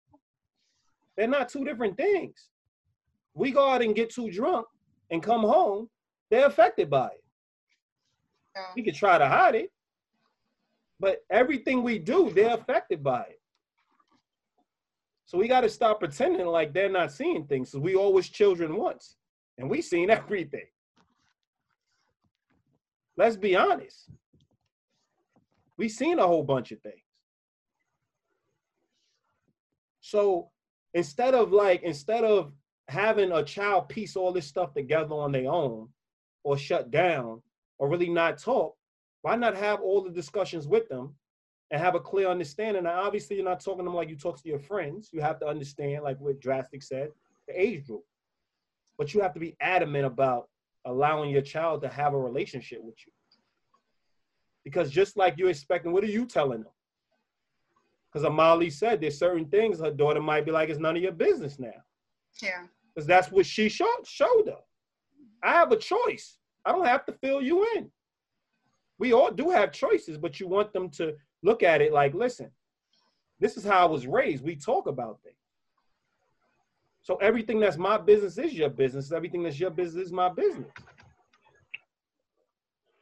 [1.17, 2.49] They're not two different things.
[3.39, 4.67] We go out and get too drunk
[5.11, 5.89] and come home,
[6.31, 7.25] they're affected by it.
[8.57, 8.63] Yeah.
[8.75, 9.71] We could try to hide it,
[10.99, 13.41] but everything we do, they're affected by it.
[15.27, 17.71] So we got to stop pretending like they're not seeing things.
[17.71, 19.17] So we always children once,
[19.57, 20.67] and we seen everything.
[23.17, 24.11] Let's be honest.
[25.77, 27.03] We seen a whole bunch of things.
[30.01, 30.51] So
[30.95, 32.53] instead of like, instead of
[32.89, 35.89] having a child piece all this stuff together on their own
[36.43, 37.43] or shut down
[37.79, 38.75] or really not talk,
[39.23, 41.15] why not have all the discussions with them
[41.71, 42.85] and have a clear understanding?
[42.85, 45.11] Now, obviously, you're not talking to them like you talk to your friends.
[45.13, 47.11] You have to understand, like what Drastic said,
[47.47, 48.05] the age group.
[48.97, 50.49] But you have to be adamant about
[50.85, 53.13] allowing your child to have a relationship with you.
[54.65, 56.73] Because just like you're expecting, what are you telling them?
[58.11, 61.13] Because Amali said there's certain things her daughter might be like, it's none of your
[61.13, 61.71] business now.
[62.43, 62.65] Yeah.
[62.99, 64.59] Because that's what she showed, showed her.
[65.41, 66.39] I have a choice.
[66.65, 67.93] I don't have to fill you in.
[68.99, 72.51] We all do have choices, but you want them to look at it like, listen,
[73.39, 74.43] this is how I was raised.
[74.43, 75.37] We talk about things.
[77.01, 79.13] So everything that's my business is your business.
[79.13, 80.73] Everything that's your business is my business.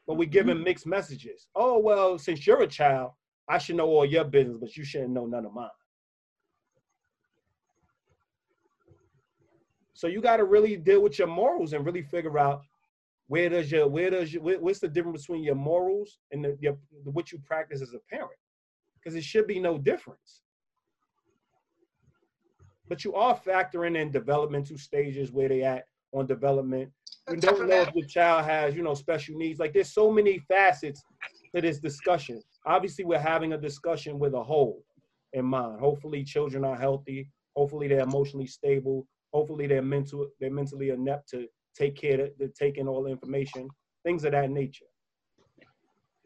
[0.06, 0.64] But we're giving mm-hmm.
[0.64, 1.46] mixed messages.
[1.54, 3.12] Oh, well, since you're a child,
[3.48, 5.70] I should know all your business, but you shouldn't know none of mine.
[9.96, 12.60] So you got to really deal with your morals and really figure out
[13.28, 16.76] where does your where does your what's the difference between your morals and the, your,
[17.04, 18.38] what you practice as a parent?
[18.94, 20.42] Because it should be no difference.
[22.88, 26.92] But you are factoring in developmental stages where they at on development.
[27.26, 29.58] Top don't know if the child has, you know, special needs.
[29.58, 31.02] Like there's so many facets
[31.54, 32.42] to this discussion.
[32.66, 34.84] Obviously, we're having a discussion with a whole
[35.32, 35.80] in mind.
[35.80, 37.30] Hopefully, children are healthy.
[37.56, 39.06] Hopefully, they're emotionally stable.
[39.36, 40.28] Hopefully, they're mental.
[40.40, 43.68] They're mentally inept to take care of, to take in all the information,
[44.02, 44.86] things of that nature.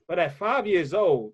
[0.06, 1.32] But at five years old,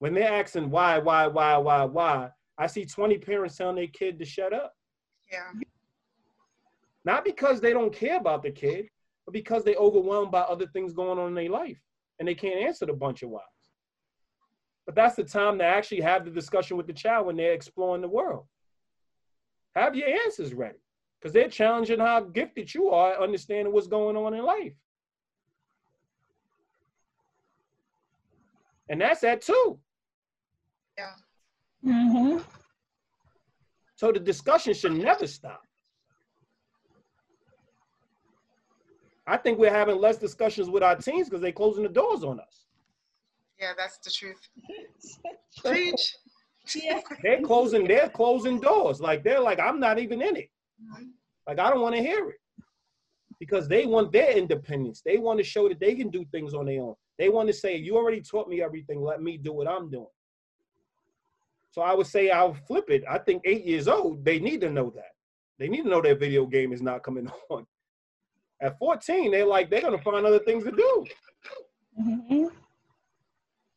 [0.00, 4.18] when they're asking why, why, why, why, why, I see 20 parents telling their kid
[4.18, 4.72] to shut up.
[5.30, 5.52] Yeah.
[7.04, 8.88] Not because they don't care about the kid,
[9.24, 11.78] but because they're overwhelmed by other things going on in their life
[12.18, 13.44] and they can't answer the bunch of whys.
[14.84, 18.02] But that's the time to actually have the discussion with the child when they're exploring
[18.02, 18.46] the world.
[19.76, 20.78] Have your answers ready
[21.20, 24.74] because they're challenging how gifted you are at understanding what's going on in life.
[28.88, 29.78] And that's at two.
[31.84, 32.38] Mm-hmm.
[33.96, 35.62] So the discussion should never stop.
[39.26, 42.40] I think we're having less discussions with our teens because they're closing the doors on
[42.40, 42.66] us.
[43.60, 44.48] Yeah, that's the truth.
[45.64, 46.16] Preach.
[46.74, 47.00] yeah.
[47.22, 49.00] They're closing, they're closing doors.
[49.00, 50.50] Like they're like, I'm not even in it.
[51.46, 52.40] Like I don't want to hear it.
[53.38, 55.00] Because they want their independence.
[55.04, 56.94] They want to show that they can do things on their own.
[57.18, 60.06] They want to say, You already taught me everything, let me do what I'm doing.
[61.70, 63.04] So I would say I'll flip it.
[63.08, 65.12] I think eight years old, they need to know that.
[65.58, 67.66] They need to know their video game is not coming on.
[68.60, 71.06] At 14, they're like, they're gonna find other things to do.
[72.00, 72.46] Mm-hmm.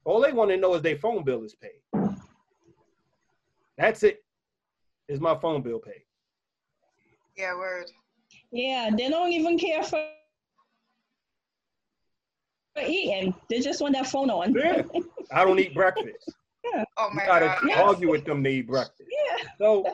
[0.03, 2.15] All they want to know is their phone bill is paid.
[3.77, 4.23] That's it.
[5.07, 6.03] Is my phone bill paid?
[7.37, 7.85] Yeah, word.
[8.51, 10.03] Yeah, they don't even care for
[12.75, 13.33] for eating.
[13.49, 14.53] They just want that phone on.
[14.53, 14.83] Yeah.
[15.31, 16.29] I don't eat breakfast.
[16.97, 17.57] Oh my You gotta God.
[17.65, 17.79] Yes.
[17.83, 19.09] argue with them to eat breakfast.
[19.09, 19.49] Yeah.
[19.57, 19.85] So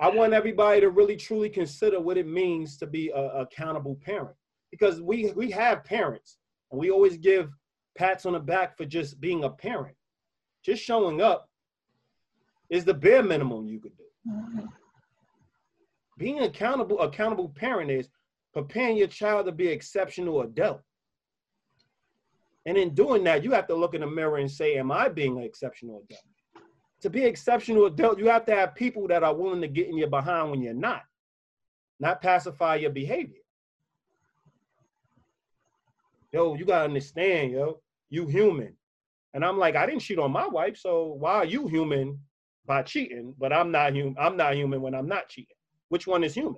[0.00, 4.36] I want everybody to really truly consider what it means to be a accountable parent.
[4.70, 6.38] Because we we have parents
[6.70, 7.50] and we always give
[7.98, 9.96] pats on the back for just being a parent.
[10.64, 11.48] Just showing up
[12.70, 14.04] is the bare minimum you could do.
[14.30, 14.68] Mhm.
[16.20, 18.10] Being accountable, accountable parent is
[18.52, 20.82] preparing your child to be exceptional adult.
[22.66, 25.08] And in doing that, you have to look in the mirror and say, Am I
[25.08, 26.66] being an exceptional adult?
[27.00, 29.96] To be exceptional adult, you have to have people that are willing to get in
[29.96, 31.04] your behind when you're not,
[31.98, 33.40] not pacify your behavior.
[36.32, 38.76] Yo, you gotta understand, yo, you human.
[39.32, 42.20] And I'm like, I didn't cheat on my wife, so why are you human
[42.66, 43.34] by cheating?
[43.38, 44.16] But I'm not human.
[44.20, 45.56] I'm not human when I'm not cheating.
[45.90, 46.54] Which one is human?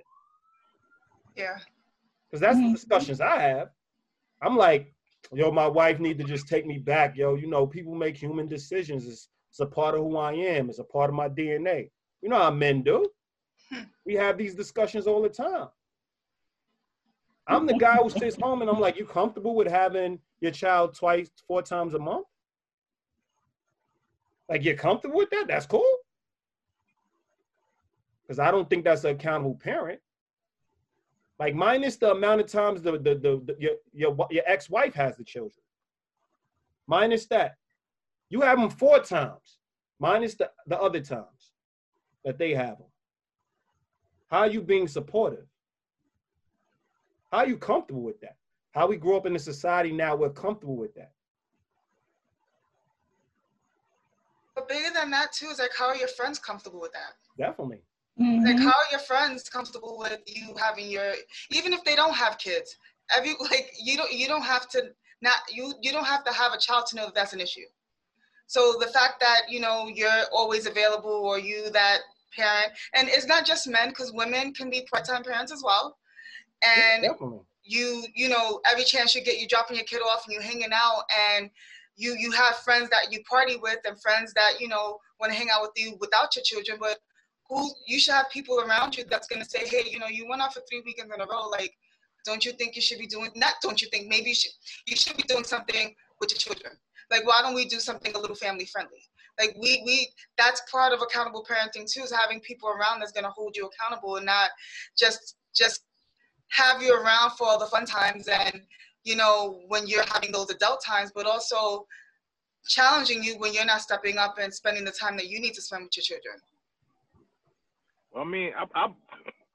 [1.35, 1.57] Yeah.
[2.29, 2.73] Because that's the Mhm.
[2.73, 3.69] discussions I have.
[4.41, 4.93] I'm like,
[5.33, 7.35] yo, my wife need to just take me back, yo.
[7.35, 9.07] You know, people make human decisions.
[9.07, 10.69] It's, it's a part of who I am.
[10.69, 11.91] It's a part of my DNA.
[12.21, 13.11] You know how men do.
[14.05, 15.69] We have these discussions all the time.
[17.47, 20.93] I'm the guy who sits home and I'm like, you comfortable with having your child
[20.95, 22.27] twice, four times a month?
[24.49, 25.47] Like, you're comfortable with that?
[25.47, 26.02] That's cool.
[28.33, 29.99] Because I don't think that's an accountable parent.
[31.37, 35.15] Like minus the amount of times the the, the, the your, your your ex-wife has
[35.17, 35.63] the children.
[36.87, 37.57] Minus that.
[38.29, 39.59] You have them four times,
[39.99, 41.51] minus the, the other times
[42.25, 42.87] that they have them.
[44.31, 45.45] How are you being supportive?
[47.31, 48.37] How are you comfortable with that?
[48.71, 51.11] How we grew up in a society now, we're comfortable with that.
[54.55, 57.13] But bigger than that too is like how are your friends comfortable with that?
[57.37, 57.83] Definitely.
[58.19, 58.43] Mhm.
[58.45, 61.13] Like how are your friends comfortable with you having your
[61.51, 62.77] even if they don't have kids?
[63.15, 66.53] Every like you don't you don't have to not you you don't have to have
[66.53, 67.67] a child to know that that's an issue.
[68.47, 71.99] So the fact that you know you're always available or you that
[72.35, 75.97] parent and it's not just men because women can be part-time parents as well.
[76.75, 77.39] Yeah, And definitely.
[77.63, 80.73] you you know every chance you get you dropping your kid off and you hanging
[80.73, 81.49] out and
[81.95, 85.37] you you have friends that you party with and friends that you know want to
[85.37, 86.99] hang out with you without your children but
[87.53, 90.41] who you should have people around you that's to say hey you know you went
[90.41, 91.73] out for three weekends in a row like
[92.25, 94.51] don't you think you should be doing not don't you think maybe you should
[94.87, 96.73] you should be doing something with your children.
[97.11, 99.03] Like why don't we do something a little family friendly?
[99.39, 103.23] Like we we that's part of accountable parenting too is having people around that's to
[103.23, 104.49] hold you accountable and not
[104.97, 105.83] just just
[106.49, 108.61] have you around for all the fun times and
[109.03, 111.85] you know when you're having those adult times but also
[112.67, 115.61] challenging you when you're not stepping up and spending the time that you need to
[115.61, 116.35] spend with your children
[118.17, 118.87] I mean, I, I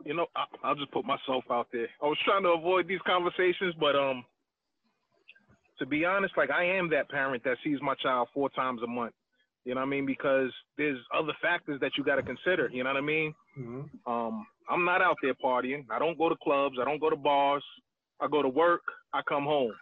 [0.05, 1.89] you know, I, I'll just put myself out there.
[2.03, 4.25] I was trying to avoid these conversations, but um,
[5.79, 8.87] to be honest, like I am that parent that sees my child four times a
[8.87, 9.15] month.
[9.65, 10.07] You know what I mean?
[10.07, 12.71] Because there's other factors that you got to consider.
[12.73, 13.35] You know what I mean?
[13.59, 13.91] Mhm.
[14.07, 15.85] Um, I'm not out there partying.
[15.91, 16.77] I don't go to clubs.
[16.81, 17.65] I don't go to bars.
[18.21, 18.83] I go to work.
[19.13, 19.73] I come home.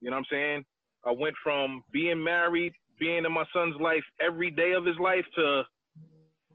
[0.00, 0.64] You know what I'm saying?
[1.04, 5.24] I went from being married, being in my son's life every day of his life
[5.36, 5.62] to,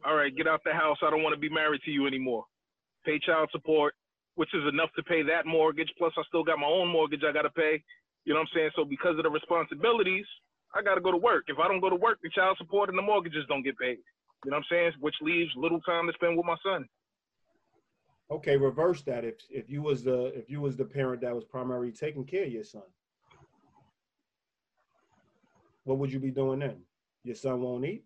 [0.05, 0.97] all right, get out the house.
[1.03, 2.45] I don't want to be married to you anymore.
[3.05, 3.93] Pay child support,
[4.35, 5.89] which is enough to pay that mortgage.
[5.97, 7.83] Plus, I still got my own mortgage I got to pay.
[8.25, 8.69] You know what I'm saying?
[8.75, 10.25] So because of the responsibilities,
[10.75, 11.45] I got to go to work.
[11.47, 13.97] If I don't go to work, the child support and the mortgages don't get paid.
[14.45, 14.91] You know what I'm saying?
[14.99, 16.87] Which leaves little time to spend with my son.
[18.31, 19.25] Okay, reverse that.
[19.25, 22.43] If if you was the if you was the parent that was primarily taking care
[22.43, 22.83] of your son,
[25.83, 26.77] what would you be doing then?
[27.23, 28.05] Your son won't eat.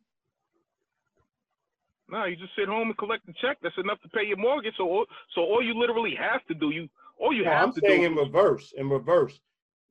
[2.13, 3.57] No, you just sit home and collect the check.
[3.63, 4.75] That's enough to pay your mortgage.
[4.77, 6.87] So, all, so all you literally have to do, you
[7.19, 8.05] all you No, have I'm to saying do.
[8.07, 8.71] in reverse.
[8.77, 9.41] In reverse.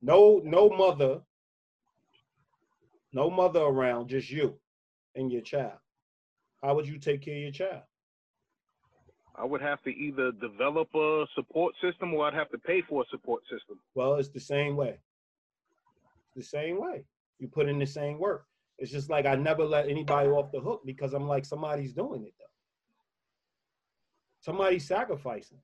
[0.01, 1.19] No, no mother,
[3.11, 4.57] no mother around, just you
[5.15, 5.79] and your child.
[6.63, 7.83] How would you take care of your child?
[9.35, 13.01] I would have to either develop a support system or I'd have to pay for
[13.01, 13.81] a support system.
[13.95, 14.97] Well, it's the same way.
[16.37, 17.03] The same way.
[17.39, 18.45] You put in the same work.
[18.79, 22.25] It's just like I never let anybody off the hook because I'm like somebody's doing
[22.25, 22.45] it though.
[24.41, 25.59] Somebody's sacrificing.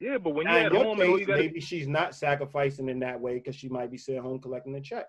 [0.00, 2.14] Yeah, but when Now, you're at your home case, you got to maybe she's not
[2.14, 5.06] sacrificing in that way because she might be sitting home collecting the check.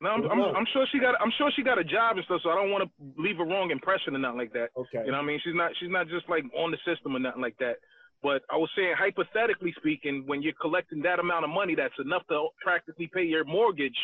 [0.00, 0.40] No, I'm, I'm.
[0.56, 2.70] I'm sure she got I'm sure she got a job and stuff, so I don't
[2.70, 4.68] want to leave a wrong impression or nothing like that.
[4.76, 5.04] Okay.
[5.04, 5.40] You know what I mean?
[5.42, 7.76] She's not she's not just like on the system or nothing like that.
[8.22, 12.22] But I was saying hypothetically speaking, when you're collecting that amount of money that's enough
[12.28, 13.96] to practically pay your mortgage,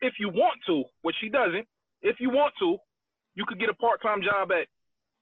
[0.00, 1.66] if you want to, which she doesn't,
[2.02, 2.76] if you want to,
[3.34, 4.66] you could get a part time job at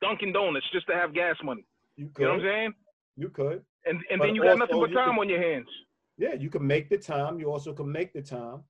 [0.00, 1.64] Dunkin' Donuts just to have gas money.
[1.96, 2.22] You You could.
[2.24, 2.74] know what I'm saying?
[3.16, 3.64] You could.
[3.86, 5.68] And and But then you got nothing but time could- on your hands.
[6.16, 7.38] Yeah, you can make the time.
[7.40, 8.62] You also can make the time.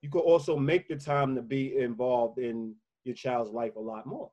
[0.00, 4.06] You could also make the time to be involved in your child's life a lot
[4.06, 4.30] more.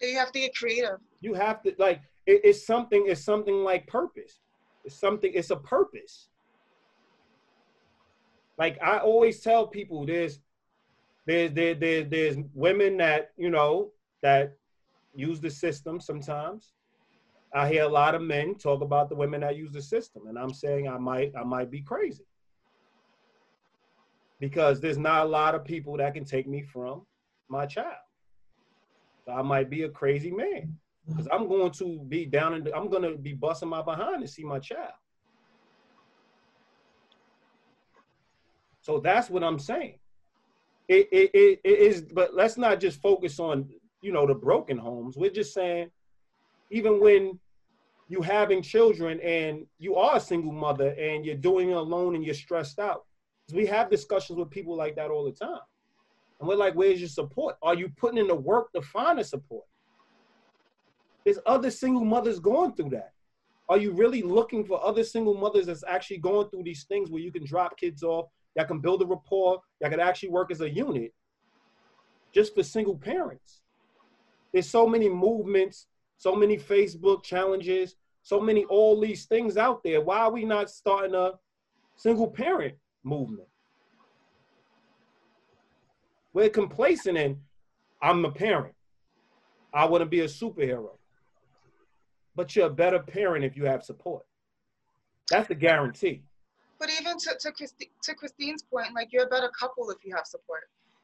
[0.00, 3.04] you have to get creative You have to like it, it's something.
[3.06, 4.40] It's something like purpose.
[4.84, 5.30] It's something.
[5.34, 6.28] It's a purpose.
[8.58, 10.38] Like I always tell people, there's
[11.26, 13.90] there's there, there there's women that you know
[14.22, 14.56] that
[15.14, 16.72] use the system sometimes.
[17.52, 20.38] I hear a lot of men talk about the women that use the system, and
[20.38, 22.26] I'm saying I might I might be crazy
[24.40, 27.02] because there's not a lot of people that can take me from
[27.48, 27.96] my child.
[29.24, 32.90] So I might be a crazy man because I'm going to be down and I'm
[32.90, 34.92] going to be busting my behind to see my child.
[38.80, 39.98] So that's what I'm saying.
[40.88, 43.68] It, it, it, it is, but let's not just focus on,
[44.02, 45.16] you know, the broken homes.
[45.16, 45.90] We're just saying,
[46.70, 47.38] even when
[48.08, 52.24] you having children and you are a single mother and you're doing it alone and
[52.24, 53.04] you're stressed out,
[53.52, 55.60] we have discussions with people like that all the time.
[56.38, 57.56] And we're like, where's your support?
[57.62, 59.64] Are you putting in the work to find a support?
[61.24, 63.12] There's other single mothers going through that.
[63.68, 67.22] Are you really looking for other single mothers that's actually going through these things where
[67.22, 68.26] you can drop kids off,
[68.56, 71.12] that can build a rapport, that can actually work as a unit
[72.32, 73.62] just for single parents?
[74.52, 75.86] There's so many movements,
[76.16, 80.00] so many Facebook challenges, so many all these things out there.
[80.00, 81.32] Why are we not starting a
[81.96, 83.48] single parent movement?
[86.32, 87.38] We're complacent in
[88.02, 88.74] I'm a parent.
[89.72, 90.98] I want to be a superhero.
[92.36, 94.24] But you're a better parent if you have support.
[95.30, 96.24] That's the guarantee.
[96.78, 100.14] But even to, to, Christi- to Christine's point, like you're a better couple if you
[100.14, 100.62] have support.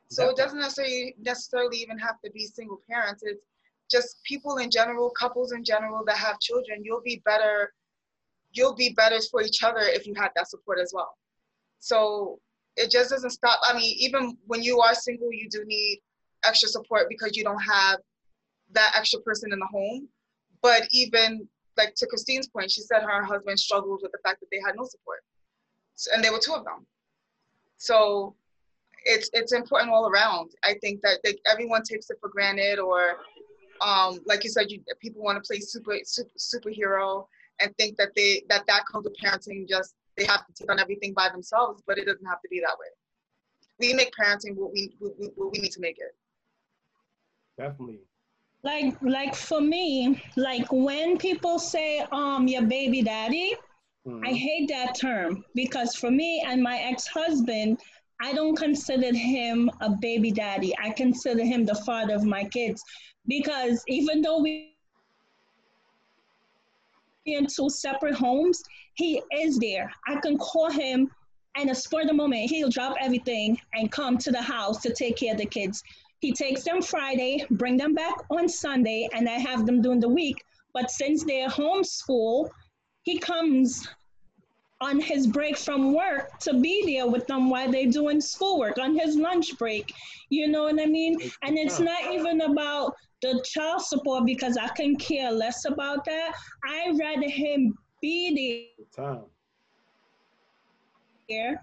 [0.09, 3.23] So it doesn't necessarily necessarily even have to be single parents.
[3.25, 3.41] It's
[3.91, 6.83] just people in general, couples in general that have children.
[6.83, 7.73] You'll be better.
[8.53, 11.17] You'll be better for each other if you had that support as well.
[11.79, 12.41] So
[12.77, 13.61] it just doesn't stop.
[13.63, 16.01] I mean, even when you are single, you do need
[16.45, 18.01] extra support because you don't have
[18.73, 20.09] that extra person in the home.
[20.63, 24.47] But even like to Christine's point, she said her husband struggled with the fact that
[24.51, 25.21] they had no support,
[26.13, 26.87] and there were two of them.
[27.77, 28.35] So
[29.05, 30.51] it's it's important all around.
[30.63, 33.19] I think that they, everyone takes it for granted, or
[33.81, 37.27] um, like you said, you, people want to play super, super superhero
[37.61, 39.69] and think that they that that comes with parenting.
[39.69, 42.61] Just they have to take on everything by themselves, but it doesn't have to be
[42.61, 42.87] that way.
[43.79, 46.15] We make parenting what we what we, what we need to make it.
[47.59, 48.01] Definitely.
[48.63, 53.57] Like like for me, like when people say um your baby daddy,
[54.07, 54.27] Mhm.
[54.27, 57.81] I hate that term because for me and my ex-husband,
[58.23, 60.75] I don't consider him a baby daddy.
[60.79, 62.83] I consider him the father of my kids
[63.27, 64.77] because even though we
[67.27, 68.63] in two separate homes,
[68.95, 69.93] he is there.
[70.07, 71.11] I can call him
[71.57, 74.93] and a spur of the moment, he'll drop everything and come to the house to
[74.93, 75.83] take care of the kids.
[76.21, 80.09] He takes them Friday, bring them back on Sunday, and I have them during the
[80.09, 80.45] week.
[80.73, 82.49] But since they're homeschool,
[83.03, 83.89] he comes
[84.81, 88.97] on his break from work to be there with them while they're doing schoolwork on
[88.99, 89.93] his lunch break.
[90.31, 91.19] You know what I mean?
[91.43, 96.33] And it's not even about the child support because I can care less about that.
[96.67, 99.25] I'd rather him be Time.
[101.29, 101.63] there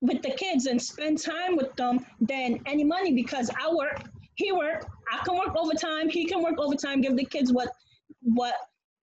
[0.00, 4.02] with the kids and spend time with them than any money because I work,
[4.36, 7.70] he work, I can work overtime, he can work overtime, give the kids what
[8.22, 8.54] what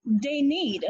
[0.06, 0.86] they need.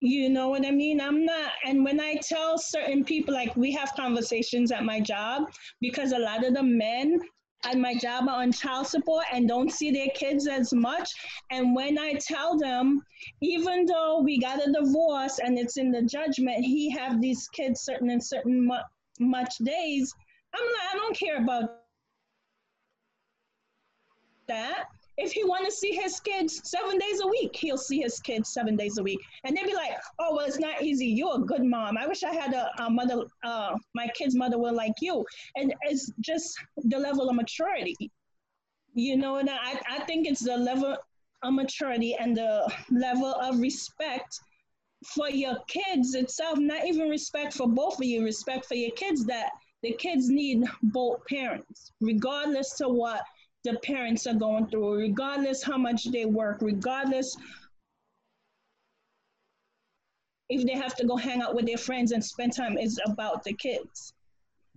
[0.00, 1.00] You know what I mean?
[1.00, 5.50] I'm not, and when I tell certain people, like we have conversations at my job,
[5.80, 7.18] because a lot of the men
[7.64, 11.10] at my job are on child support and don't see their kids as much.
[11.50, 13.02] And when I tell them,
[13.42, 17.80] even though we got a divorce and it's in the judgment, he have these kids
[17.80, 18.76] certain and certain mu-
[19.18, 20.14] much days,
[20.54, 21.80] I'm like, I don't care about
[24.46, 24.84] that.
[25.20, 28.52] If he want to see his kids seven days a week, he'll see his kids
[28.52, 29.18] seven days a week.
[29.44, 31.06] And they'd be like, oh, well, it's not easy.
[31.06, 31.98] You're a good mom.
[31.98, 35.24] I wish I had a, a mother, uh, my kid's mother were like you.
[35.56, 37.96] And it's just the level of maturity.
[38.94, 40.96] You know, and I, I think it's the level
[41.42, 44.38] of maturity and the level of respect
[45.14, 49.24] for your kids itself, not even respect for both of you, respect for your kids
[49.26, 49.50] that
[49.82, 53.22] the kids need both parents, regardless to what
[53.70, 57.36] the parents are going through, regardless how much they work, regardless
[60.48, 63.44] if they have to go hang out with their friends and spend time it's about
[63.44, 64.14] the kids,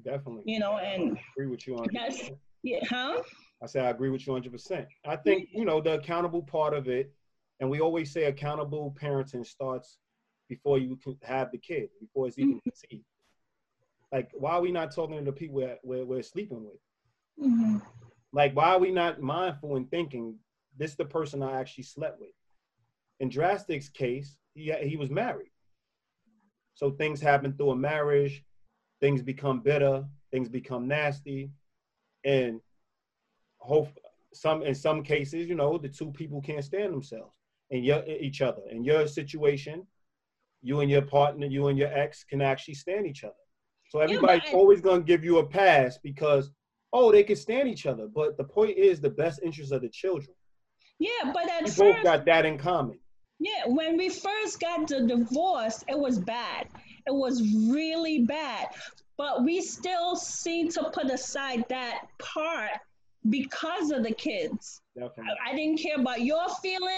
[0.04, 0.44] Definitely.
[0.46, 2.30] you know, and I agree with you on That's-
[2.64, 3.22] yeah, huh?
[3.64, 4.86] I say I agree with you 100%.
[5.06, 7.14] I think, you know, the accountable part of it,
[7.60, 9.98] and we always say accountable parenting starts
[10.50, 13.06] before you can have the kid, before it's even conceived.
[14.12, 16.80] Like, why are we not talking to the people we're, we're, we're sleeping with?
[17.39, 17.78] hmm
[18.34, 20.36] Like, why are we not mindful and thinking
[20.78, 22.30] this is the person I actually slept with?
[23.20, 25.52] In Drastic's case, he, he was married.
[26.74, 28.44] So things happen through a marriage,
[29.00, 31.52] things become bitter, things become nasty,
[32.24, 32.62] and
[33.58, 33.90] hope
[34.34, 37.34] some in some cases, you know, the two people can't stand themselves
[37.70, 38.62] and your each other.
[38.72, 39.86] In your situation,
[40.62, 43.34] you and your partner, you and your ex can actually stand each other.
[43.90, 46.52] So everybody's I- always gonna give you a pass because
[46.94, 48.08] oh, they can stand each other.
[48.08, 50.36] But the point is the best interest of the children.
[51.00, 53.00] Yeah, but at We first, both got that in common.
[53.39, 56.68] Yeah, when we first got the divorce, it was bad.
[57.08, 58.68] It was really bad.
[59.18, 62.72] But we still seem to put aside that part
[63.30, 64.82] because of the kids.
[64.96, 65.34] Definitely.
[65.46, 66.92] I, I didn't care about your feelings.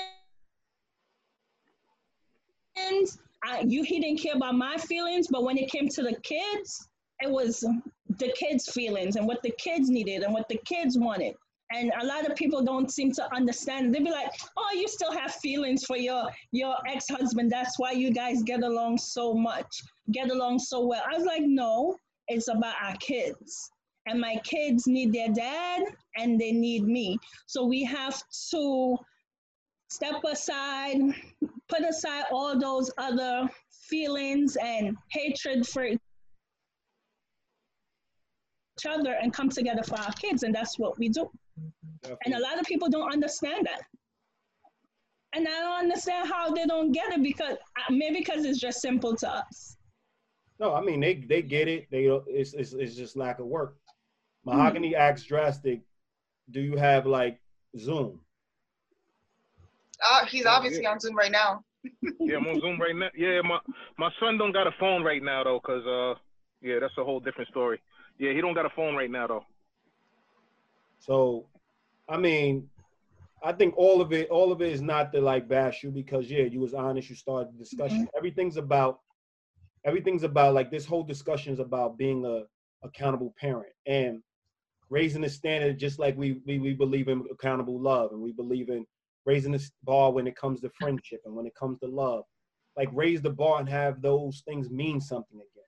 [3.46, 5.28] I, you, he didn't care about my feelings.
[5.30, 6.90] But when it came to the kids,
[7.22, 7.66] it was
[8.20, 11.36] the kids' feelings and what the kids needed and what the kids wanted.
[11.72, 13.94] And a lot of people don't seem to understand.
[13.94, 17.52] They'd be like, "Oh, you still have feelings for your your ex-husband.
[17.52, 21.42] That's why you guys get along so much, get along so well." I was like,
[21.44, 21.96] "No,
[22.28, 23.72] it's about our kids,
[24.06, 25.84] and my kids need their dad,
[26.18, 27.18] and they need me.
[27.48, 28.98] So we have to
[29.90, 31.00] step aside,
[31.70, 33.50] put aside all those other
[33.90, 35.88] feelings and hatred for
[38.84, 40.44] each other and come together for our kids.
[40.44, 41.30] And that's what we do.
[42.02, 42.18] Definitely.
[42.26, 43.82] And a lot of people don't understand that.
[45.36, 48.82] And I don't understand how they don't get it because uh, maybe because it's just
[48.82, 49.78] simple to us.
[50.60, 51.88] No, I mean they they get it.
[51.90, 53.76] They it's it's, it's just lack of work.
[54.46, 55.02] Mahogany mm-hmm.
[55.02, 55.82] acts drastic.
[56.52, 57.40] Do you have like
[57.78, 58.20] Zoom?
[60.08, 61.64] Uh, he's obviously on Zoom right now.
[62.20, 63.10] yeah, I'm on Zoom right now.
[63.18, 63.58] Yeah, my
[63.98, 66.20] my son don't got a phone right now though, cause uh,
[66.62, 67.82] yeah, that's a whole different story.
[68.20, 69.46] Yeah, he don't got a phone right now though.
[71.00, 71.46] So,
[72.08, 72.70] I mean,
[73.44, 76.30] I think all of it, all of it is not to like bash you because
[76.32, 77.10] yeah, you was honest.
[77.10, 78.00] You started the discussion.
[78.00, 78.18] Mm-hmm.
[78.18, 79.00] Everything's about,
[79.84, 82.44] everything's about like this whole discussion is about being a
[82.86, 84.22] accountable parent and
[84.90, 88.70] raising the standard just like we we, we believe in accountable love and we believe
[88.70, 88.86] in
[89.26, 92.24] raising the bar when it comes to friendship and when it comes to love.
[92.76, 95.64] Like raise the bar and have those things mean something again.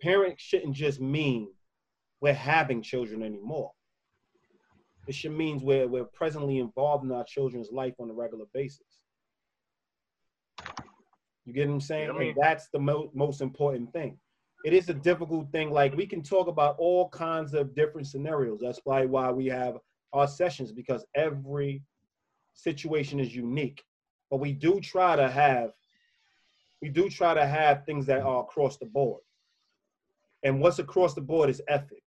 [0.00, 1.48] Parents shouldn't just mean
[2.20, 3.72] we're having children anymore.
[5.06, 9.00] It should means we're we're presently involved in our children's life on a regular basis.
[11.44, 12.10] You get what I'm saying?
[12.10, 14.18] And that's the mo- most important thing.
[14.64, 15.70] It is a difficult thing.
[15.70, 18.58] Like we can talk about all kinds of different scenarios.
[18.60, 19.78] That's probably why we have
[20.12, 21.82] our sessions because every
[22.54, 23.84] situation is unique.
[24.28, 25.70] But we do try to have
[26.82, 29.22] we do try to have things that are across the board.
[30.42, 32.02] And what's across the board is ethic,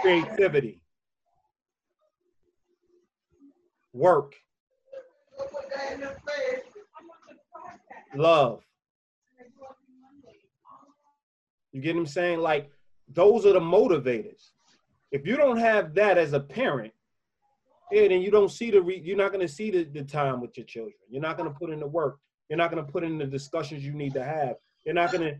[0.00, 0.80] creativity,
[3.92, 4.34] work,
[8.14, 8.62] love.
[11.72, 12.40] You get what I'm saying?
[12.40, 12.70] Like,
[13.08, 14.50] those are the motivators.
[15.10, 16.92] If you don't have that as a parent,
[17.90, 20.40] yeah, then you don't see the re- you're not going to see the, the time
[20.40, 20.94] with your children.
[21.10, 22.18] You're not going to put in the work.
[22.48, 24.56] You're not going to put in the discussions you need to have.
[24.84, 25.38] You're not going to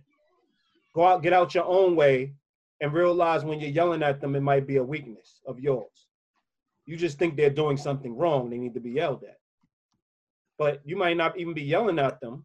[0.95, 2.35] go out, get out your own way,
[2.83, 6.09] and realize when you're yelling at them, it might be a weakness of yours.
[6.85, 8.51] You just think they're doing something wrong.
[8.51, 9.39] They need to be yelled at.
[10.59, 12.45] But you might not even be yelling at them.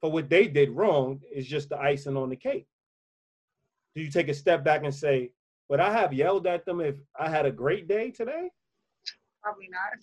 [0.00, 2.66] But what they did wrong is just the icing on the cake.
[3.94, 5.32] Do you take a step back and say,
[5.68, 8.50] Would I have yelled at them if I had a great day today?"
[9.42, 10.02] Probably not.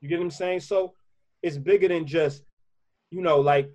[0.00, 0.60] You get what I'm saying?
[0.60, 0.94] So
[1.42, 2.42] it's bigger than just,
[3.10, 3.70] you know, like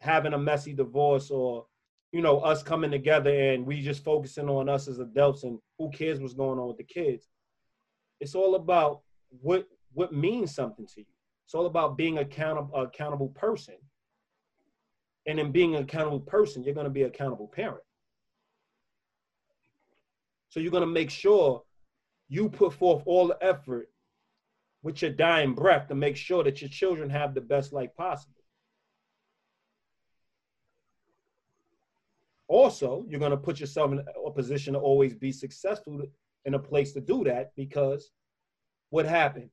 [0.00, 1.66] having a messy divorce or,
[2.12, 5.90] you know, us coming together and we just focusing on us as adults and who
[5.90, 7.28] cares what's going on with the kids.
[8.20, 9.02] It's all about
[9.42, 11.06] what what means something to you.
[11.44, 13.74] It's all about being accountable accountable person.
[15.26, 17.82] And in being an accountable person, you're going to be an accountable parent.
[20.50, 21.62] So you're going to make sure
[22.28, 23.90] you put forth all the effort
[24.82, 28.35] with your dying breath to make sure that your children have the best life possible.
[32.56, 36.00] Also, you're going to put yourself in a position to always be successful
[36.46, 38.12] in a place to do that because
[38.88, 39.52] what happens?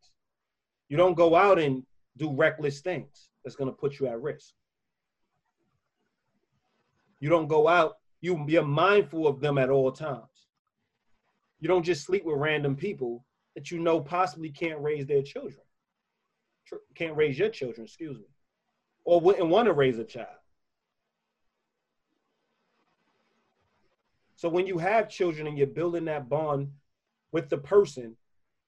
[0.87, 1.83] You don't go out and
[2.15, 4.53] do reckless things that's going to put you at risk.
[7.19, 10.47] You don't go out, you, you're mindful of them at all times.
[11.59, 13.25] You don't just sleep with random people
[13.55, 15.65] that you know possibly can't raise their children,
[16.95, 18.29] can't raise your children, excuse me,
[19.03, 20.37] or wouldn't want to raise a child.
[24.43, 26.69] So when you have children and you're building that bond
[27.31, 28.17] with the person,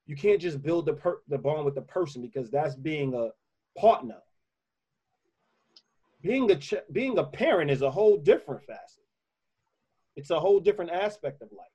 [0.06, 3.31] you can't just build the per- the bond with the person because that's being a
[3.77, 4.19] partner.
[6.22, 9.03] Being a ch- being a parent is a whole different facet.
[10.15, 11.68] It's a whole different aspect of life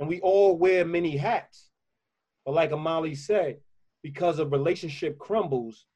[0.00, 1.70] and we all wear many hats.
[2.44, 3.58] But like Amali said,
[4.02, 5.86] because a relationship crumbles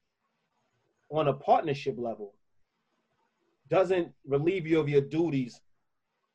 [1.11, 2.33] on a partnership level,
[3.69, 5.59] doesn't relieve you of your duties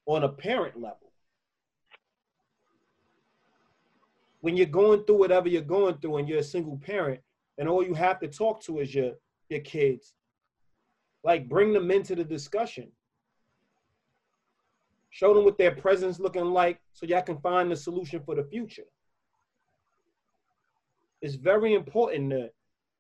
[0.07, 1.13] on a parent level.
[4.41, 7.21] When you're going through whatever you're going through and you're a single parent
[7.57, 9.13] and all you have to talk to is your,
[9.49, 10.15] your kids,
[11.23, 12.91] like bring them into the discussion.
[15.11, 18.45] Show them what their presence looking like so y'all can find the solution for the
[18.45, 18.85] future.
[21.23, 22.51] It's very important to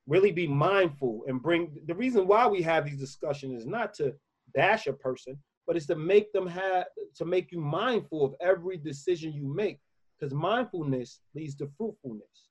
[0.06, 4.14] really be mindful and bring the reason why we have these discussions is not to
[4.54, 6.86] bash a person, but it's to make them have
[7.16, 9.80] to make you mindful of every decision you make
[10.18, 12.48] because mindfulness leads to fruitfulness.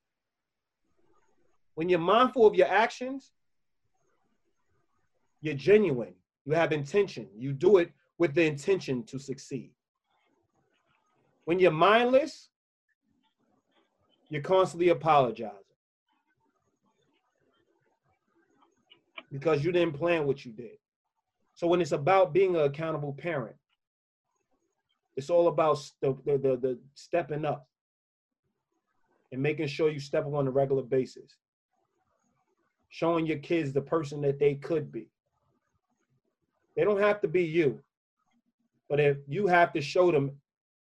[1.76, 3.32] When you're mindful of your actions,
[5.42, 6.14] you're genuine.
[6.46, 7.28] You have intention.
[7.38, 9.72] You do it with the intention to succeed.
[11.46, 12.50] When you're mindless,
[14.30, 15.58] you're constantly apologizing
[19.32, 20.78] because you didn't plan what you did.
[21.64, 23.56] So when it's about being an accountable parent,
[25.16, 27.70] it's all about the, the, the, the stepping up
[29.32, 31.38] and making sure you step up on a regular basis.
[32.90, 35.08] Showing your kids the person that they could be.
[36.76, 37.80] They don't have to be you.
[38.90, 40.32] But if you have to show them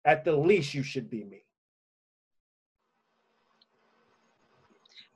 [0.03, 1.45] at the least you should be me.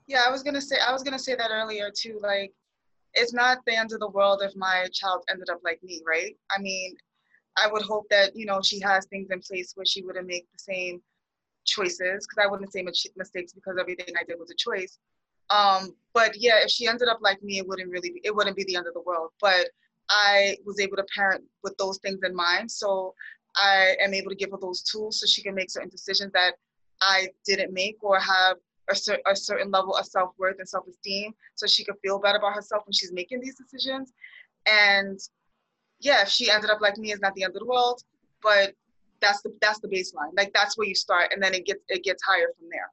[0.07, 2.17] Yeah, I was gonna say I was gonna say that earlier too.
[2.23, 2.53] Like,
[3.19, 6.35] it's not the end of the world if my child ended up like me, right?
[6.55, 6.95] I mean,
[7.57, 10.47] I would hope that you know she has things in place where she wouldn't make
[10.51, 11.01] the same
[11.65, 14.97] choices because I wouldn't say mistakes because everything I did was a choice.
[15.49, 18.55] Um, but yeah, if she ended up like me, it wouldn't really be, it wouldn't
[18.55, 19.31] be the end of the world.
[19.41, 19.69] But
[20.09, 23.13] I was able to parent with those things in mind, so
[23.55, 26.53] I am able to give her those tools so she can make certain decisions that
[27.01, 28.57] I didn't make or have
[28.89, 32.19] a, cer- a certain level of self worth and self esteem so she could feel
[32.19, 34.13] better about herself when she's making these decisions.
[34.67, 35.19] And
[35.99, 38.03] yeah, if she ended up like me, it's not the end of the world,
[38.41, 38.73] but
[39.21, 40.31] that's the that's the baseline.
[40.35, 42.91] Like that's where you start, and then it gets it gets higher from there.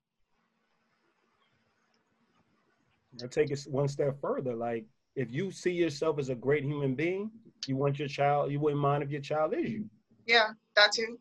[3.24, 4.54] I take it one step further.
[4.54, 7.30] Like if you see yourself as a great human being,
[7.66, 8.50] you want your child.
[8.52, 9.88] You wouldn't mind if your child is you.
[10.26, 11.18] Yeah, that too.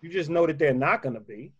[0.00, 1.52] You just know that they're not gonna be.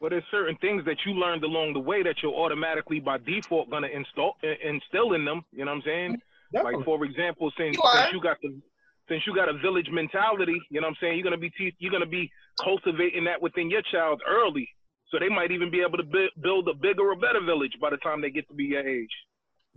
[0.00, 3.68] Well, there's certain things that you learned along the way that you're automatically by default
[3.70, 5.44] gonna install instill in them.
[5.52, 6.22] You know what I'm saying?
[6.52, 6.76] Definitely.
[6.76, 8.60] Like for example, since, you since you got the
[9.08, 11.16] since you got a village mentality, you know what I'm saying?
[11.16, 12.30] You're gonna be te- you're gonna be
[12.62, 14.68] cultivating that within your child early,
[15.10, 17.90] so they might even be able to bi- build a bigger or better village by
[17.90, 19.10] the time they get to be your age.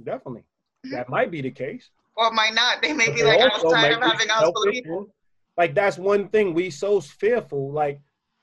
[0.03, 0.41] Definitely,
[0.85, 0.91] mm-hmm.
[0.91, 1.89] that might be the case.
[2.15, 2.81] Or it might not.
[2.81, 5.07] They may but be like, I was tired of having a house full people.
[5.57, 7.71] Like that's one thing we so fearful.
[7.71, 7.99] Like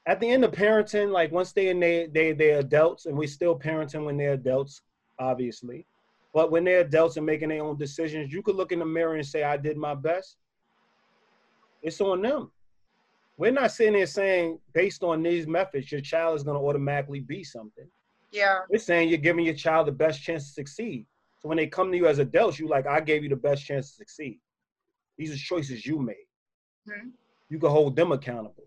[0.09, 3.27] at the end of parenting, like once they in they they they're adults, and we
[3.27, 4.81] still parenting when they're adults,
[5.21, 5.87] obviously.
[6.33, 9.15] But when they're adults and making their own decisions, you could look in the mirror
[9.17, 10.37] and say, I did my best.
[11.83, 12.51] It's on them.
[13.37, 17.21] We're not sitting there saying, based on these methods, your child is going to automatically
[17.21, 17.87] be something.
[18.31, 18.61] Yeah.
[18.69, 21.07] We're saying you're giving your child the best chance to succeed.
[21.39, 23.65] So when they come to you as adults, you like, I gave you the best
[23.65, 24.39] chance to succeed.
[25.17, 26.27] These are choices you made.
[26.89, 27.09] Mm-hmm.
[27.49, 28.65] You can hold them accountable.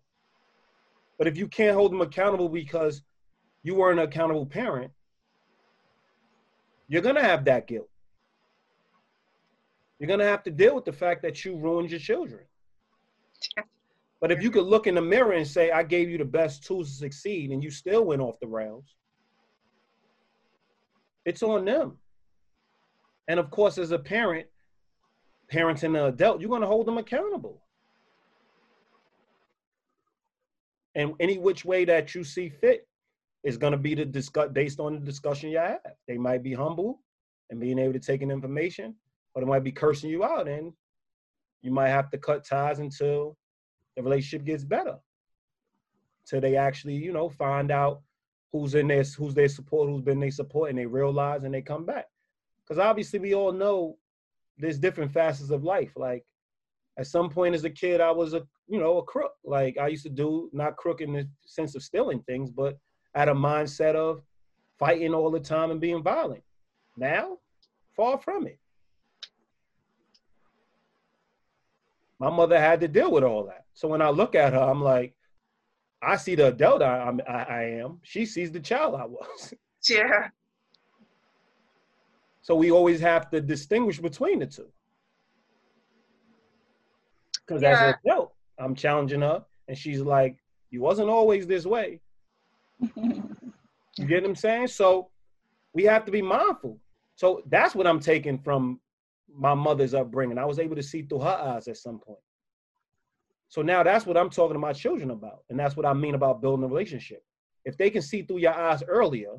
[1.22, 3.04] But if you can't hold them accountable because
[3.62, 4.92] you weren't an accountable parent,
[6.88, 7.92] you're gonna have that guilt.
[10.00, 12.42] You're gonna have to deal with the fact that you ruined your children.
[14.20, 16.64] But if you could look in the mirror and say, I gave you the best
[16.64, 18.96] tools to succeed, and you still went off the rails,
[21.24, 22.00] it's on them.
[23.28, 24.48] And of course, as a parent,
[25.54, 27.62] parenting an adult, you're going to hold them accountable.
[30.96, 32.88] And any which way that you see fit
[33.44, 35.80] is going to be the discuss based on the discussion you have.
[36.08, 37.02] They might be humble
[37.50, 38.96] and being able to take in information,
[39.34, 40.74] but it might be cursing you out, and
[41.62, 43.38] you might have to cut ties until
[43.96, 44.98] the relationship gets better.
[46.26, 48.02] Till they actually, you know, find out
[48.52, 51.62] who's in this, who's their support, who's been their support, and they realize and they
[51.62, 52.08] come back.
[52.64, 53.98] Because obviously, we all know
[54.58, 55.92] there's different facets of life.
[55.96, 56.24] Like
[56.98, 59.34] at some point as a kid, I was a, you know, a crook.
[59.44, 62.78] Like I used to do not crook in the sense of stealing things, but
[63.16, 64.22] had a mindset of
[64.78, 66.44] fighting all the time and being violent.
[66.98, 67.38] Now,
[67.96, 68.60] far from it.
[72.20, 73.66] My mother had to deal with all that.
[73.74, 75.16] So when I look at her, I'm like,
[76.04, 78.00] I see the adult I, I, I am.
[78.04, 79.54] She sees the child I was.
[79.90, 80.28] Yeah.
[82.44, 84.68] So we always have to distinguish between the two.
[87.52, 87.72] Because yeah.
[87.72, 90.38] as an adult, I'm challenging her, and she's like,
[90.70, 92.00] "You wasn't always this way."
[92.96, 94.68] you get what I'm saying?
[94.68, 95.10] So
[95.74, 96.80] we have to be mindful.
[97.16, 98.80] So that's what I'm taking from
[99.34, 100.38] my mother's upbringing.
[100.38, 102.20] I was able to see through her eyes at some point.
[103.50, 105.44] So now that's what I'm talking to my children about.
[105.50, 107.22] And that's what I mean about building a relationship.
[107.66, 109.34] If they can see through your eyes earlier,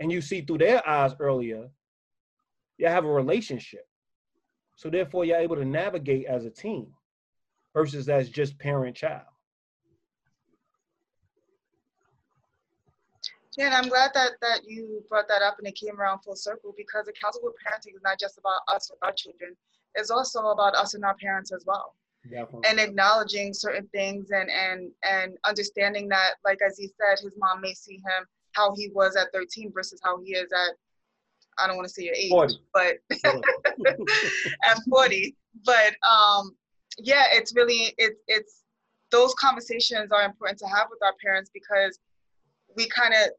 [0.00, 1.68] and you see through their eyes earlier,
[2.78, 3.86] you have a relationship.
[4.82, 6.88] So therefore, you're able to navigate as a team
[7.72, 9.22] versus as just parent child.
[13.56, 16.34] Yeah, and I'm glad that that you brought that up and it came around full
[16.34, 19.54] circle because accountable parenting is not just about us with our children.
[19.94, 21.94] It's also about us and our parents as well.
[22.28, 22.68] Definitely.
[22.68, 27.60] And acknowledging certain things and and and understanding that, like as he said, his mom
[27.60, 30.74] may see him how he was at 13 versus how he is at
[31.58, 32.54] I don't want to say your age, 40.
[32.72, 32.96] but
[34.64, 35.36] at 40.
[35.64, 36.56] But um,
[36.98, 38.62] yeah, it's really it's it's
[39.10, 41.98] those conversations are important to have with our parents because
[42.76, 43.30] we kind of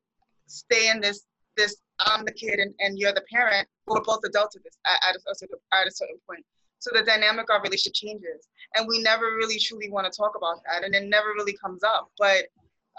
[0.48, 1.26] stay in this
[1.58, 3.68] this I'm the kid and, and you're the parent.
[3.88, 6.46] We're both adults at this at, at, a, at a certain point.
[6.80, 10.34] So the dynamic of our relationship changes, and we never really truly want to talk
[10.36, 12.10] about that, and it never really comes up.
[12.20, 12.46] But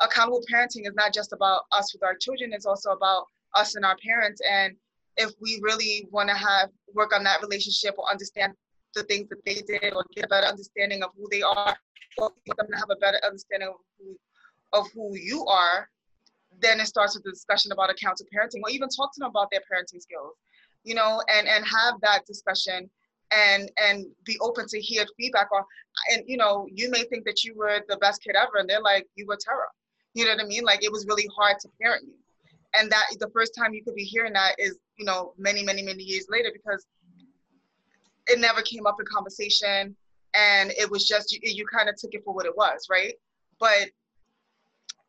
[0.00, 3.84] accountable parenting is not just about us with our children; it's also about us and
[3.84, 4.40] our parents.
[4.50, 4.74] And
[5.16, 8.52] if we really want to have work on that relationship or understand
[8.94, 11.76] the things that they did or get a better understanding of who they are,
[12.18, 14.16] or them to have a better understanding of who,
[14.72, 15.88] of who you are,
[16.60, 19.48] then it starts with the discussion about accountable parenting or even talk to them about
[19.50, 20.34] their parenting skills,
[20.84, 22.88] you know, and, and have that discussion
[23.32, 25.64] and and be open to hear feedback or
[26.12, 28.82] and you know you may think that you were the best kid ever and they're
[28.82, 29.66] like you were terror
[30.12, 30.62] you know what i mean?
[30.62, 32.14] Like it was really hard to parent you
[32.78, 35.82] and that the first time you could be hearing that is you know many many
[35.82, 36.86] many years later because
[38.26, 39.94] it never came up in conversation
[40.34, 43.14] and it was just you, you kind of took it for what it was right?
[43.60, 43.90] But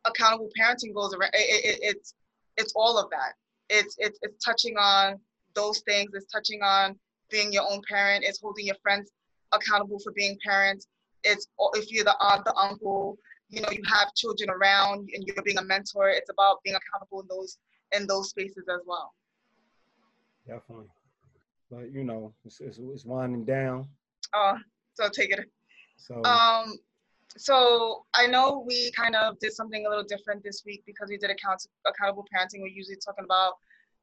[0.05, 2.13] accountable parenting goes around it, it, it's
[2.57, 3.33] it's all of that.
[3.69, 5.19] It's, it's it's touching on
[5.55, 6.11] those things.
[6.13, 6.97] It's touching on
[7.29, 8.23] being your own parent.
[8.25, 9.11] It's holding your friends
[9.51, 10.87] accountable for being parents.
[11.23, 13.17] It's if you're the aunt the uncle
[13.49, 17.21] you know you have children around and you're being a mentor it's about being accountable
[17.21, 17.57] in those
[17.91, 19.13] in those spaces as well.
[20.47, 20.87] Definitely.
[21.71, 23.87] But you know it's, it's, it's winding down.
[24.33, 24.57] Oh
[24.93, 25.45] so take it.
[25.97, 26.77] So um
[27.37, 31.17] so I know we kind of did something a little different this week because we
[31.17, 32.61] did account- accountable parenting.
[32.61, 33.55] We're usually talking about,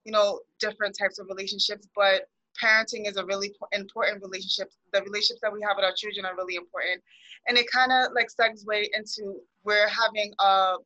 [0.04, 2.28] you know, different types of relationships, but
[2.60, 4.70] parenting is a really important relationship.
[4.92, 7.02] The relationships that we have with our children are really important,
[7.48, 8.64] and it kind of like segues
[8.94, 10.76] into we're having a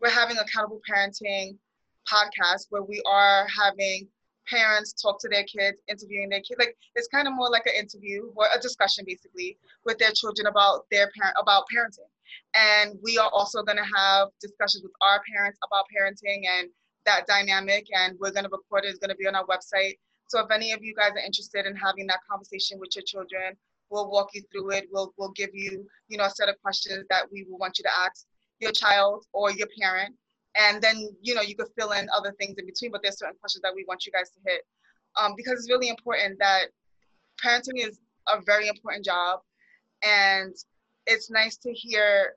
[0.00, 1.56] we're having accountable parenting
[2.10, 4.08] podcast where we are having
[4.48, 6.58] parents talk to their kids, interviewing their kids.
[6.58, 10.46] Like it's kind of more like an interview or a discussion basically with their children
[10.46, 12.10] about their parent about parenting.
[12.54, 16.68] And we are also going to have discussions with our parents about parenting and
[17.06, 17.86] that dynamic.
[17.94, 18.88] And we're going to record it.
[18.88, 19.98] It's going to be on our website.
[20.34, 23.54] So if any of you guys are interested in having that conversation with your children,
[23.88, 24.88] we'll walk you through it.
[24.90, 27.84] We'll we'll give you you know a set of questions that we will want you
[27.84, 28.26] to ask
[28.58, 30.12] your child or your parent.
[30.56, 33.36] And then you know you could fill in other things in between but there's certain
[33.38, 34.62] questions that we want you guys to hit.
[35.14, 36.64] Um, because it's really important that
[37.40, 39.38] parenting is a very important job.
[40.02, 40.52] And
[41.06, 42.34] it's nice to hear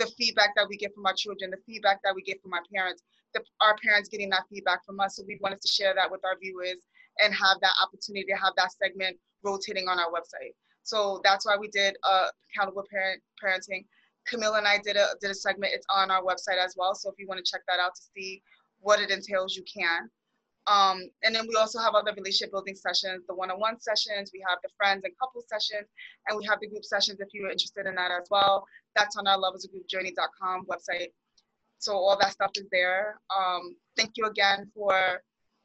[0.00, 2.62] the feedback that we get from our children the feedback that we get from our
[2.74, 3.04] parents
[3.34, 5.14] the, our parents getting that feedback from us.
[5.14, 6.82] So we wanted to share that with our viewers
[7.22, 11.56] and have that opportunity to have that segment rotating on our website so that's why
[11.56, 13.84] we did uh, accountable parent parenting
[14.26, 15.72] Camille and I did a did a segment.
[15.74, 16.94] It's on our website as well.
[16.94, 18.42] So if you want to check that out to see
[18.80, 20.10] what it entails, you can.
[20.66, 24.58] Um, and then we also have other relationship building sessions, the one-on-one sessions, we have
[24.62, 25.86] the friends and couple sessions,
[26.26, 28.64] and we have the group sessions if you're interested in that as well.
[28.96, 31.08] That's on our levelsofgroupjourney.com website.
[31.78, 33.20] So all that stuff is there.
[33.28, 35.20] Um, thank you again for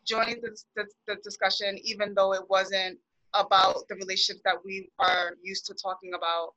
[0.05, 2.97] joining this, this, the discussion, even though it wasn't
[3.33, 6.49] about the relationships that we are used to talking about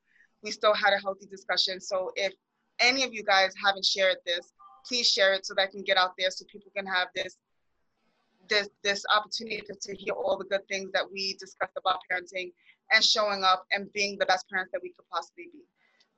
[0.43, 1.79] we still had a healthy discussion.
[1.79, 2.33] So if
[2.79, 4.53] any of you guys haven't shared this,
[4.85, 7.37] please share it so that can get out there so people can have this
[8.49, 12.51] this this opportunity to, to hear all the good things that we discussed about parenting
[12.91, 15.61] and showing up and being the best parents that we could possibly be.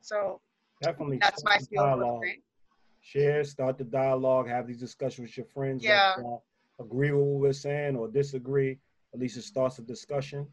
[0.01, 0.41] So
[0.81, 2.21] definitely that's my spiel
[3.01, 5.83] Share, start the dialogue, have these discussions with your friends.
[5.83, 6.13] Yeah.
[6.17, 6.37] Uh,
[6.79, 8.79] agree with what we're saying or disagree.
[9.13, 10.47] At least it starts a discussion,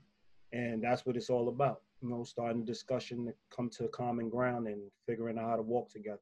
[0.52, 4.28] and that's what it's all about you know, starting a discussion to come to common
[4.28, 6.18] ground and figuring out how to walk together.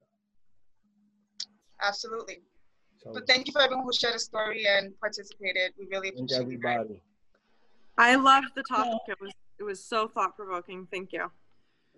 [1.82, 2.40] Absolutely.
[3.02, 5.72] So, but thank you for everyone who shared a story and participated.
[5.78, 7.02] We really appreciate everybody.
[7.97, 9.01] I loved the topic.
[9.09, 10.86] It was it was so thought provoking.
[10.90, 11.31] Thank you.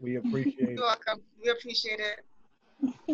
[0.00, 1.20] We appreciate You're welcome.
[1.42, 2.24] We appreciate it.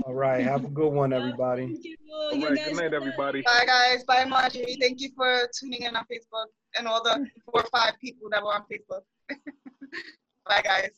[0.05, 0.43] All right.
[0.45, 1.78] Have a good one, everybody.
[2.11, 2.55] All right.
[2.65, 3.43] Good night, everybody.
[3.43, 4.05] Bye, guys.
[4.05, 4.77] Bye, Marjorie.
[4.81, 6.47] Thank you for tuning in on Facebook
[6.77, 9.03] and all the four or five people that were on Facebook.
[10.47, 10.90] Bye, guys.